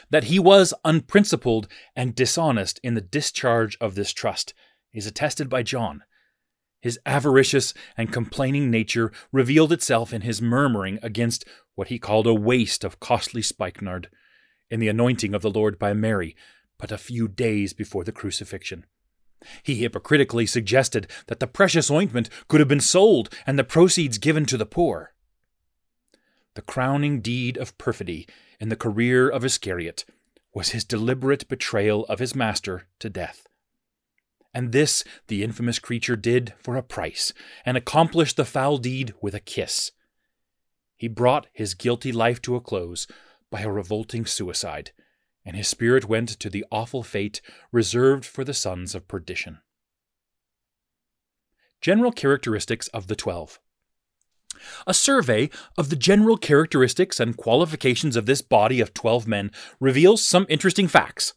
That 0.09 0.25
he 0.25 0.39
was 0.39 0.73
unprincipled 0.85 1.67
and 1.95 2.15
dishonest 2.15 2.79
in 2.83 2.93
the 2.95 3.01
discharge 3.01 3.77
of 3.81 3.95
this 3.95 4.13
trust 4.13 4.53
is 4.93 5.05
attested 5.05 5.49
by 5.49 5.63
John. 5.63 6.03
His 6.81 6.99
avaricious 7.05 7.73
and 7.97 8.11
complaining 8.11 8.71
nature 8.71 9.11
revealed 9.31 9.73
itself 9.73 10.13
in 10.13 10.21
his 10.21 10.41
murmuring 10.41 10.99
against 11.03 11.45
what 11.75 11.89
he 11.89 11.99
called 11.99 12.27
a 12.27 12.33
waste 12.33 12.83
of 12.83 12.99
costly 12.99 13.41
spikenard, 13.41 14.09
in 14.69 14.79
the 14.79 14.87
anointing 14.87 15.33
of 15.33 15.41
the 15.41 15.49
Lord 15.49 15.77
by 15.77 15.93
Mary, 15.93 16.35
but 16.77 16.91
a 16.91 16.97
few 16.97 17.27
days 17.27 17.73
before 17.73 18.03
the 18.03 18.11
crucifixion. 18.11 18.85
He 19.63 19.75
hypocritically 19.75 20.45
suggested 20.45 21.07
that 21.27 21.39
the 21.39 21.47
precious 21.47 21.89
ointment 21.89 22.29
could 22.47 22.59
have 22.59 22.67
been 22.67 22.79
sold 22.79 23.33
and 23.45 23.57
the 23.57 23.63
proceeds 23.63 24.17
given 24.17 24.45
to 24.45 24.57
the 24.57 24.65
poor. 24.65 25.13
The 26.55 26.61
crowning 26.61 27.21
deed 27.21 27.57
of 27.57 27.77
perfidy 27.77 28.27
in 28.59 28.69
the 28.69 28.75
career 28.75 29.29
of 29.29 29.45
Iscariot 29.45 30.05
was 30.53 30.69
his 30.69 30.83
deliberate 30.83 31.47
betrayal 31.47 32.05
of 32.05 32.19
his 32.19 32.35
master 32.35 32.87
to 32.99 33.09
death. 33.09 33.48
And 34.53 34.71
this 34.71 35.03
the 35.27 35.43
infamous 35.43 35.79
creature 35.79 36.15
did 36.15 36.53
for 36.57 36.75
a 36.75 36.83
price, 36.83 37.33
and 37.65 37.77
accomplished 37.77 38.35
the 38.35 38.45
foul 38.45 38.77
deed 38.77 39.13
with 39.21 39.35
a 39.35 39.39
kiss. 39.39 39.91
He 40.97 41.07
brought 41.07 41.47
his 41.53 41.75
guilty 41.75 42.11
life 42.11 42.41
to 42.41 42.55
a 42.55 42.61
close 42.61 43.07
by 43.51 43.61
a 43.61 43.71
revolting 43.71 44.25
suicide, 44.25 44.91
and 45.45 45.55
his 45.55 45.67
spirit 45.67 46.09
went 46.09 46.29
to 46.29 46.49
the 46.49 46.65
awful 46.71 47.03
fate 47.03 47.41
reserved 47.71 48.25
for 48.25 48.43
the 48.43 48.53
sons 48.53 48.95
of 48.95 49.07
perdition. 49.07 49.59
General 51.79 52.11
characteristics 52.11 52.87
of 52.89 53.07
the 53.07 53.15
Twelve. 53.15 53.59
A 54.85 54.93
survey 54.93 55.49
of 55.77 55.89
the 55.89 55.95
general 55.95 56.35
characteristics 56.35 57.19
and 57.19 57.37
qualifications 57.37 58.15
of 58.15 58.25
this 58.25 58.41
body 58.41 58.81
of 58.81 58.93
twelve 58.93 59.27
men 59.27 59.51
reveals 59.79 60.25
some 60.25 60.45
interesting 60.49 60.87
facts. 60.87 61.33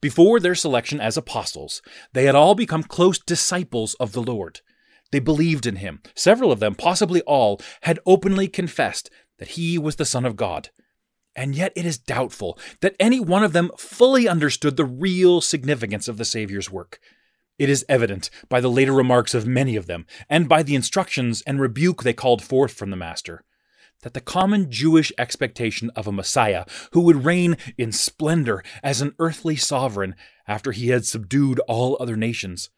Before 0.00 0.40
their 0.40 0.54
selection 0.54 1.00
as 1.00 1.16
apostles, 1.16 1.82
they 2.12 2.24
had 2.24 2.34
all 2.34 2.54
become 2.54 2.82
close 2.82 3.18
disciples 3.18 3.94
of 3.94 4.12
the 4.12 4.22
Lord. 4.22 4.60
They 5.12 5.20
believed 5.20 5.66
in 5.66 5.76
him. 5.76 6.02
Several 6.14 6.50
of 6.50 6.60
them, 6.60 6.74
possibly 6.74 7.22
all, 7.22 7.60
had 7.82 8.00
openly 8.06 8.48
confessed 8.48 9.10
that 9.38 9.48
he 9.48 9.78
was 9.78 9.96
the 9.96 10.04
Son 10.04 10.24
of 10.24 10.36
God 10.36 10.70
and 11.36 11.54
yet 11.54 11.72
it 11.76 11.84
is 11.84 11.98
doubtful 11.98 12.58
that 12.80 12.96
any 12.98 13.20
one 13.20 13.44
of 13.44 13.52
them 13.52 13.70
fully 13.76 14.26
understood 14.26 14.76
the 14.76 14.84
real 14.84 15.40
significance 15.40 16.08
of 16.08 16.16
the 16.16 16.24
Saviour's 16.24 16.70
work. 16.70 16.98
It 17.58 17.68
is 17.68 17.84
evident 17.88 18.30
by 18.48 18.60
the 18.60 18.70
later 18.70 18.92
remarks 18.92 19.34
of 19.34 19.46
many 19.46 19.76
of 19.76 19.86
them, 19.86 20.06
and 20.28 20.48
by 20.48 20.62
the 20.62 20.74
instructions 20.74 21.42
and 21.42 21.60
rebuke 21.60 22.02
they 22.02 22.12
called 22.12 22.42
forth 22.42 22.72
from 22.72 22.90
the 22.90 22.96
Master, 22.96 23.44
that 24.02 24.14
the 24.14 24.20
common 24.20 24.70
Jewish 24.70 25.12
expectation 25.18 25.90
of 25.96 26.06
a 26.06 26.12
Messiah 26.12 26.64
who 26.92 27.00
would 27.00 27.24
reign 27.24 27.56
in 27.76 27.92
splendor 27.92 28.62
as 28.82 29.00
an 29.00 29.14
earthly 29.18 29.56
sovereign 29.56 30.14
after 30.46 30.72
he 30.72 30.88
had 30.88 31.06
subdued 31.06 31.60
all 31.60 31.96
other 31.98 32.16
nations 32.16 32.70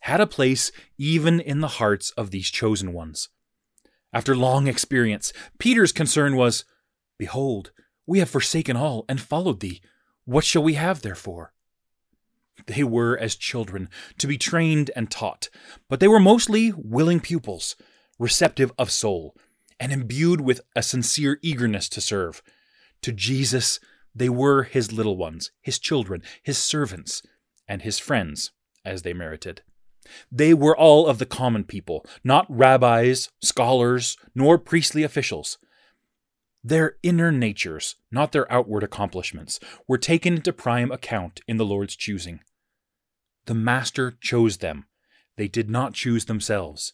had 0.00 0.20
a 0.20 0.26
place 0.26 0.72
even 0.98 1.40
in 1.40 1.60
the 1.60 1.68
hearts 1.68 2.10
of 2.12 2.30
these 2.30 2.50
chosen 2.50 2.92
ones. 2.92 3.28
After 4.12 4.34
long 4.34 4.66
experience, 4.66 5.32
Peter's 5.58 5.92
concern 5.92 6.36
was 6.36 6.64
Behold, 7.18 7.70
we 8.06 8.18
have 8.18 8.30
forsaken 8.30 8.76
all 8.76 9.04
and 9.08 9.20
followed 9.20 9.60
thee. 9.60 9.80
What 10.24 10.44
shall 10.44 10.62
we 10.62 10.74
have 10.74 11.02
therefore? 11.02 11.52
They 12.66 12.82
were 12.82 13.16
as 13.16 13.36
children, 13.36 13.88
to 14.18 14.26
be 14.26 14.36
trained 14.36 14.90
and 14.96 15.10
taught, 15.10 15.48
but 15.88 16.00
they 16.00 16.08
were 16.08 16.20
mostly 16.20 16.72
willing 16.76 17.20
pupils, 17.20 17.76
receptive 18.18 18.72
of 18.78 18.90
soul, 18.90 19.34
and 19.80 19.92
imbued 19.92 20.42
with 20.42 20.60
a 20.76 20.82
sincere 20.82 21.40
eagerness 21.42 21.88
to 21.88 22.00
serve. 22.00 22.42
To 23.02 23.12
Jesus, 23.12 23.80
they 24.14 24.28
were 24.28 24.64
his 24.64 24.92
little 24.92 25.16
ones, 25.16 25.50
his 25.62 25.78
children, 25.78 26.22
his 26.42 26.58
servants, 26.58 27.22
and 27.66 27.82
his 27.82 27.98
friends, 27.98 28.52
as 28.84 29.02
they 29.02 29.14
merited. 29.14 29.62
They 30.30 30.54
were 30.54 30.76
all 30.76 31.06
of 31.06 31.18
the 31.18 31.26
common 31.26 31.64
people, 31.64 32.04
not 32.22 32.46
rabbis, 32.48 33.30
scholars, 33.40 34.16
nor 34.34 34.58
priestly 34.58 35.02
officials. 35.02 35.58
Their 36.62 36.96
inner 37.02 37.32
natures, 37.32 37.96
not 38.10 38.32
their 38.32 38.50
outward 38.52 38.82
accomplishments, 38.82 39.58
were 39.88 39.98
taken 39.98 40.34
into 40.34 40.52
prime 40.52 40.90
account 40.92 41.40
in 41.48 41.56
the 41.56 41.64
Lord's 41.64 41.96
choosing. 41.96 42.40
The 43.46 43.54
Master 43.54 44.12
chose 44.20 44.58
them, 44.58 44.86
they 45.36 45.48
did 45.48 45.70
not 45.70 45.94
choose 45.94 46.26
themselves. 46.26 46.92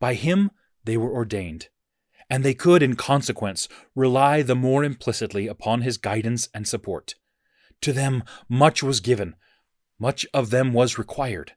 By 0.00 0.14
Him 0.14 0.50
they 0.84 0.96
were 0.96 1.12
ordained, 1.12 1.68
and 2.32 2.42
they 2.42 2.54
could, 2.54 2.82
in 2.82 2.96
consequence, 2.96 3.68
rely 3.94 4.40
the 4.40 4.54
more 4.54 4.82
implicitly 4.82 5.46
upon 5.46 5.82
His 5.82 5.98
guidance 5.98 6.48
and 6.54 6.66
support. 6.66 7.14
To 7.82 7.92
them 7.92 8.24
much 8.48 8.82
was 8.82 9.00
given, 9.00 9.36
much 9.98 10.24
of 10.32 10.48
them 10.48 10.72
was 10.72 10.96
required. 10.96 11.52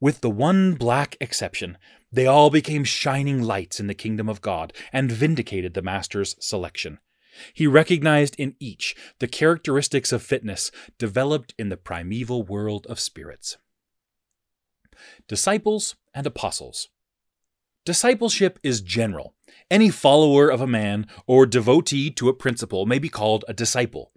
With 0.00 0.22
the 0.22 0.30
one 0.30 0.76
black 0.76 1.18
exception, 1.20 1.76
they 2.10 2.26
all 2.26 2.48
became 2.48 2.84
shining 2.84 3.42
lights 3.42 3.80
in 3.80 3.86
the 3.86 3.92
kingdom 3.94 4.30
of 4.30 4.40
God 4.40 4.72
and 4.94 5.12
vindicated 5.12 5.74
the 5.74 5.82
Master's 5.82 6.36
selection. 6.40 6.98
He 7.52 7.66
recognized 7.66 8.34
in 8.38 8.56
each 8.58 8.96
the 9.18 9.28
characteristics 9.28 10.10
of 10.10 10.22
fitness 10.22 10.70
developed 10.96 11.52
in 11.58 11.68
the 11.68 11.76
primeval 11.76 12.44
world 12.44 12.86
of 12.86 12.98
spirits. 12.98 13.58
Disciples 15.28 15.96
and 16.14 16.26
Apostles 16.26 16.88
Discipleship 17.84 18.60
is 18.62 18.80
general. 18.80 19.34
Any 19.70 19.90
follower 19.90 20.48
of 20.48 20.60
a 20.60 20.66
man 20.66 21.06
or 21.26 21.46
devotee 21.46 22.10
to 22.12 22.28
a 22.28 22.34
principle 22.34 22.86
may 22.86 22.98
be 22.98 23.08
called 23.08 23.44
a 23.48 23.54
disciple. 23.54 24.12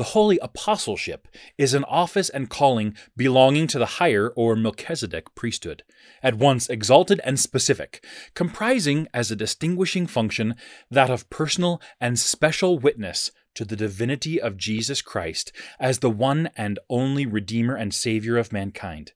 The 0.00 0.04
holy 0.04 0.38
apostleship 0.38 1.28
is 1.58 1.74
an 1.74 1.84
office 1.84 2.30
and 2.30 2.48
calling 2.48 2.96
belonging 3.16 3.66
to 3.66 3.78
the 3.78 4.00
higher 4.00 4.30
or 4.30 4.56
Melchizedek 4.56 5.34
priesthood, 5.34 5.82
at 6.22 6.36
once 6.36 6.70
exalted 6.70 7.20
and 7.22 7.38
specific, 7.38 8.02
comprising 8.34 9.08
as 9.12 9.30
a 9.30 9.36
distinguishing 9.36 10.06
function 10.06 10.54
that 10.90 11.10
of 11.10 11.28
personal 11.28 11.82
and 12.00 12.18
special 12.18 12.78
witness 12.78 13.30
to 13.54 13.64
the 13.66 13.76
divinity 13.76 14.40
of 14.40 14.56
Jesus 14.56 15.02
Christ 15.02 15.52
as 15.78 15.98
the 15.98 16.08
one 16.08 16.48
and 16.56 16.78
only 16.88 17.26
Redeemer 17.26 17.74
and 17.74 17.92
Savior 17.92 18.38
of 18.38 18.54
mankind. 18.54 19.12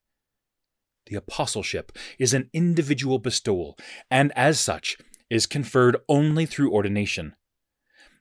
The 1.07 1.17
apostleship 1.17 1.93
is 2.19 2.35
an 2.35 2.51
individual 2.53 3.19
bestowal, 3.19 3.79
and 4.11 4.33
as 4.37 4.61
such, 4.61 4.99
is 5.31 5.47
conferred 5.47 5.97
only 6.09 6.47
through 6.47 6.73
ordination. 6.73 7.35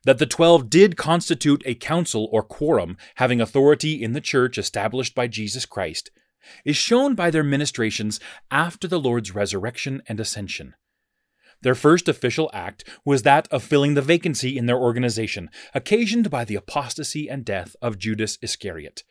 That 0.06 0.18
the 0.18 0.26
twelve 0.26 0.70
did 0.70 0.98
constitute 0.98 1.64
a 1.66 1.76
council 1.76 2.28
or 2.32 2.44
quorum 2.44 2.98
having 3.16 3.40
authority 3.40 4.04
in 4.04 4.14
the 4.14 4.22
church 4.22 4.58
established 4.58 5.16
by 5.16 5.28
Jesus 5.28 5.66
Christ 5.66 6.12
is 6.66 6.76
shown 6.76 7.16
by 7.16 7.32
their 7.32 7.44
ministrations 7.44 8.20
after 8.52 8.88
the 8.88 9.00
Lord's 9.00 9.34
resurrection 9.34 10.02
and 10.08 10.20
ascension. 10.20 10.76
Their 11.62 11.76
first 11.76 12.10
official 12.10 12.50
act 12.54 12.84
was 13.06 13.24
that 13.24 13.48
of 13.50 13.64
filling 13.64 13.94
the 13.94 14.02
vacancy 14.02 14.58
in 14.58 14.66
their 14.66 14.78
organization, 14.78 15.50
occasioned 15.74 16.30
by 16.30 16.44
the 16.44 16.56
apostasy 16.56 17.30
and 17.30 17.46
death 17.46 17.78
of 17.82 17.98
Judas 17.98 18.38
Iscariot. 18.42 19.04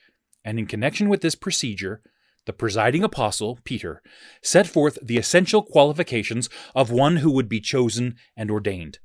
And 0.44 0.58
in 0.58 0.66
connection 0.66 1.08
with 1.08 1.22
this 1.22 1.34
procedure, 1.34 2.02
the 2.46 2.52
presiding 2.52 3.04
apostle, 3.04 3.58
Peter, 3.64 4.02
set 4.42 4.66
forth 4.66 4.98
the 5.02 5.18
essential 5.18 5.62
qualifications 5.62 6.48
of 6.74 6.90
one 6.90 7.18
who 7.18 7.30
would 7.30 7.48
be 7.48 7.60
chosen 7.60 8.16
and 8.36 8.50
ordained, 8.50 8.98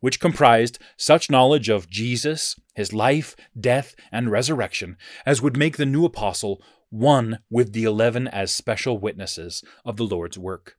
which 0.00 0.20
comprised 0.20 0.78
such 0.96 1.30
knowledge 1.30 1.68
of 1.68 1.88
Jesus, 1.88 2.58
his 2.74 2.92
life, 2.92 3.34
death, 3.58 3.94
and 4.12 4.30
resurrection 4.30 4.96
as 5.26 5.42
would 5.42 5.56
make 5.56 5.76
the 5.76 5.86
new 5.86 6.04
apostle 6.04 6.62
one 6.90 7.38
with 7.50 7.72
the 7.72 7.84
eleven 7.84 8.28
as 8.28 8.54
special 8.54 8.98
witnesses 8.98 9.64
of 9.84 9.96
the 9.96 10.04
Lord's 10.04 10.38
work. 10.38 10.76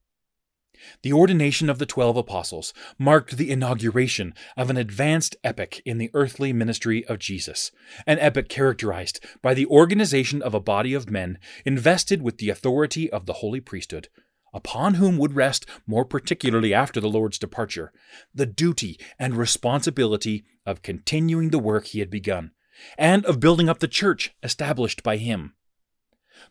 The 1.02 1.14
ordination 1.14 1.70
of 1.70 1.80
the 1.80 1.86
twelve 1.86 2.18
apostles 2.18 2.74
marked 2.98 3.38
the 3.38 3.52
inauguration 3.52 4.34
of 4.58 4.70
an 4.70 4.78
advanced 4.78 5.36
epoch 5.44 5.80
in 5.86 5.98
the 5.98 6.10
earthly 6.14 6.54
ministry 6.54 7.06
of 7.06 7.20
Jesus, 7.20 7.72
an 8.06 8.20
epoch 8.20 8.50
characterized 8.50 9.20
by 9.42 9.54
the 9.54 9.66
organization 9.68 10.42
of 10.42 10.54
a 10.54 10.60
body 10.60 10.94
of 10.94 11.10
men 11.10 11.38
invested 11.66 12.22
with 12.22 12.38
the 12.38 12.50
authority 12.50 13.10
of 13.10 13.26
the 13.26 13.34
holy 13.34 13.60
priesthood, 13.60 14.10
upon 14.54 14.96
whom 14.96 15.18
would 15.18 15.36
rest, 15.36 15.66
more 15.86 16.06
particularly 16.06 16.74
after 16.74 17.02
the 17.02 17.10
Lord's 17.10 17.38
departure, 17.38 17.92
the 18.34 18.46
duty 18.46 19.00
and 19.20 19.36
responsibility 19.36 20.46
of 20.66 20.82
continuing 20.82 21.50
the 21.50 21.60
work 21.60 21.88
he 21.88 22.00
had 22.00 22.10
begun, 22.10 22.52
and 22.98 23.26
of 23.26 23.40
building 23.40 23.70
up 23.70 23.80
the 23.80 23.88
church 23.88 24.34
established 24.42 25.04
by 25.04 25.18
him. 25.18 25.54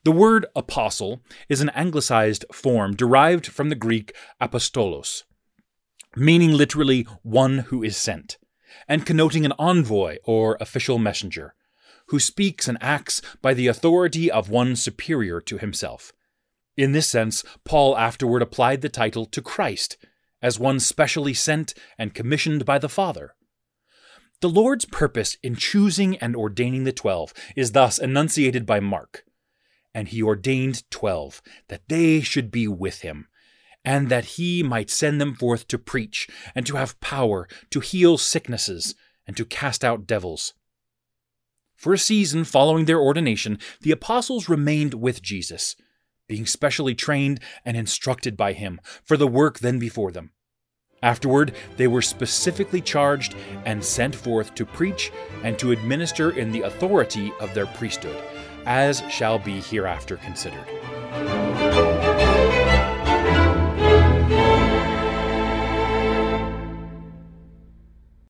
The 0.04 0.12
word 0.12 0.46
apostle 0.54 1.22
is 1.48 1.60
an 1.60 1.70
anglicized 1.70 2.44
form 2.52 2.94
derived 2.94 3.46
from 3.46 3.68
the 3.68 3.74
Greek 3.74 4.14
apostolos, 4.40 5.24
meaning 6.14 6.52
literally 6.52 7.02
one 7.22 7.58
who 7.58 7.82
is 7.82 7.96
sent, 7.96 8.38
and 8.86 9.06
connoting 9.06 9.44
an 9.44 9.52
envoy 9.58 10.18
or 10.24 10.58
official 10.60 10.98
messenger, 10.98 11.54
who 12.08 12.20
speaks 12.20 12.68
and 12.68 12.76
acts 12.80 13.22
by 13.40 13.54
the 13.54 13.66
authority 13.66 14.30
of 14.30 14.50
one 14.50 14.76
superior 14.76 15.40
to 15.40 15.58
himself. 15.58 16.12
In 16.76 16.92
this 16.92 17.08
sense, 17.08 17.44
Paul 17.64 17.96
afterward 17.96 18.42
applied 18.42 18.80
the 18.82 18.88
title 18.88 19.26
to 19.26 19.40
Christ, 19.40 19.96
as 20.42 20.58
one 20.58 20.80
specially 20.80 21.32
sent 21.32 21.72
and 21.96 22.12
commissioned 22.12 22.66
by 22.66 22.78
the 22.78 22.88
Father. 22.88 23.34
The 24.40 24.50
Lord's 24.50 24.84
purpose 24.84 25.38
in 25.42 25.56
choosing 25.56 26.18
and 26.18 26.36
ordaining 26.36 26.84
the 26.84 26.92
twelve 26.92 27.32
is 27.56 27.72
thus 27.72 27.98
enunciated 27.98 28.66
by 28.66 28.80
Mark 28.80 29.24
and 29.94 30.08
he 30.08 30.22
ordained 30.22 30.88
twelve, 30.90 31.40
that 31.68 31.88
they 31.88 32.20
should 32.20 32.50
be 32.50 32.66
with 32.66 33.02
him, 33.02 33.28
and 33.84 34.08
that 34.08 34.24
he 34.24 34.62
might 34.62 34.90
send 34.90 35.20
them 35.20 35.34
forth 35.34 35.68
to 35.68 35.78
preach, 35.78 36.28
and 36.54 36.66
to 36.66 36.76
have 36.76 36.98
power 37.00 37.46
to 37.70 37.80
heal 37.80 38.18
sicknesses, 38.18 38.94
and 39.26 39.36
to 39.36 39.44
cast 39.44 39.84
out 39.84 40.06
devils. 40.06 40.54
For 41.76 41.92
a 41.92 41.98
season 41.98 42.44
following 42.44 42.86
their 42.86 43.00
ordination, 43.00 43.58
the 43.82 43.90
apostles 43.90 44.48
remained 44.48 44.94
with 44.94 45.22
Jesus, 45.22 45.76
being 46.26 46.46
specially 46.46 46.94
trained 46.94 47.40
and 47.64 47.76
instructed 47.76 48.36
by 48.36 48.54
him 48.54 48.80
for 49.02 49.16
the 49.16 49.28
work 49.28 49.58
then 49.58 49.78
before 49.78 50.10
them. 50.10 50.32
Afterward, 51.02 51.52
they 51.76 51.86
were 51.86 52.00
specifically 52.00 52.80
charged 52.80 53.34
and 53.66 53.84
sent 53.84 54.14
forth 54.14 54.54
to 54.54 54.64
preach 54.64 55.12
and 55.42 55.58
to 55.58 55.72
administer 55.72 56.30
in 56.30 56.50
the 56.50 56.62
authority 56.62 57.30
of 57.40 57.52
their 57.52 57.66
priesthood 57.66 58.16
as 58.66 59.02
shall 59.10 59.38
be 59.38 59.60
hereafter 59.60 60.16
considered. 60.16 60.66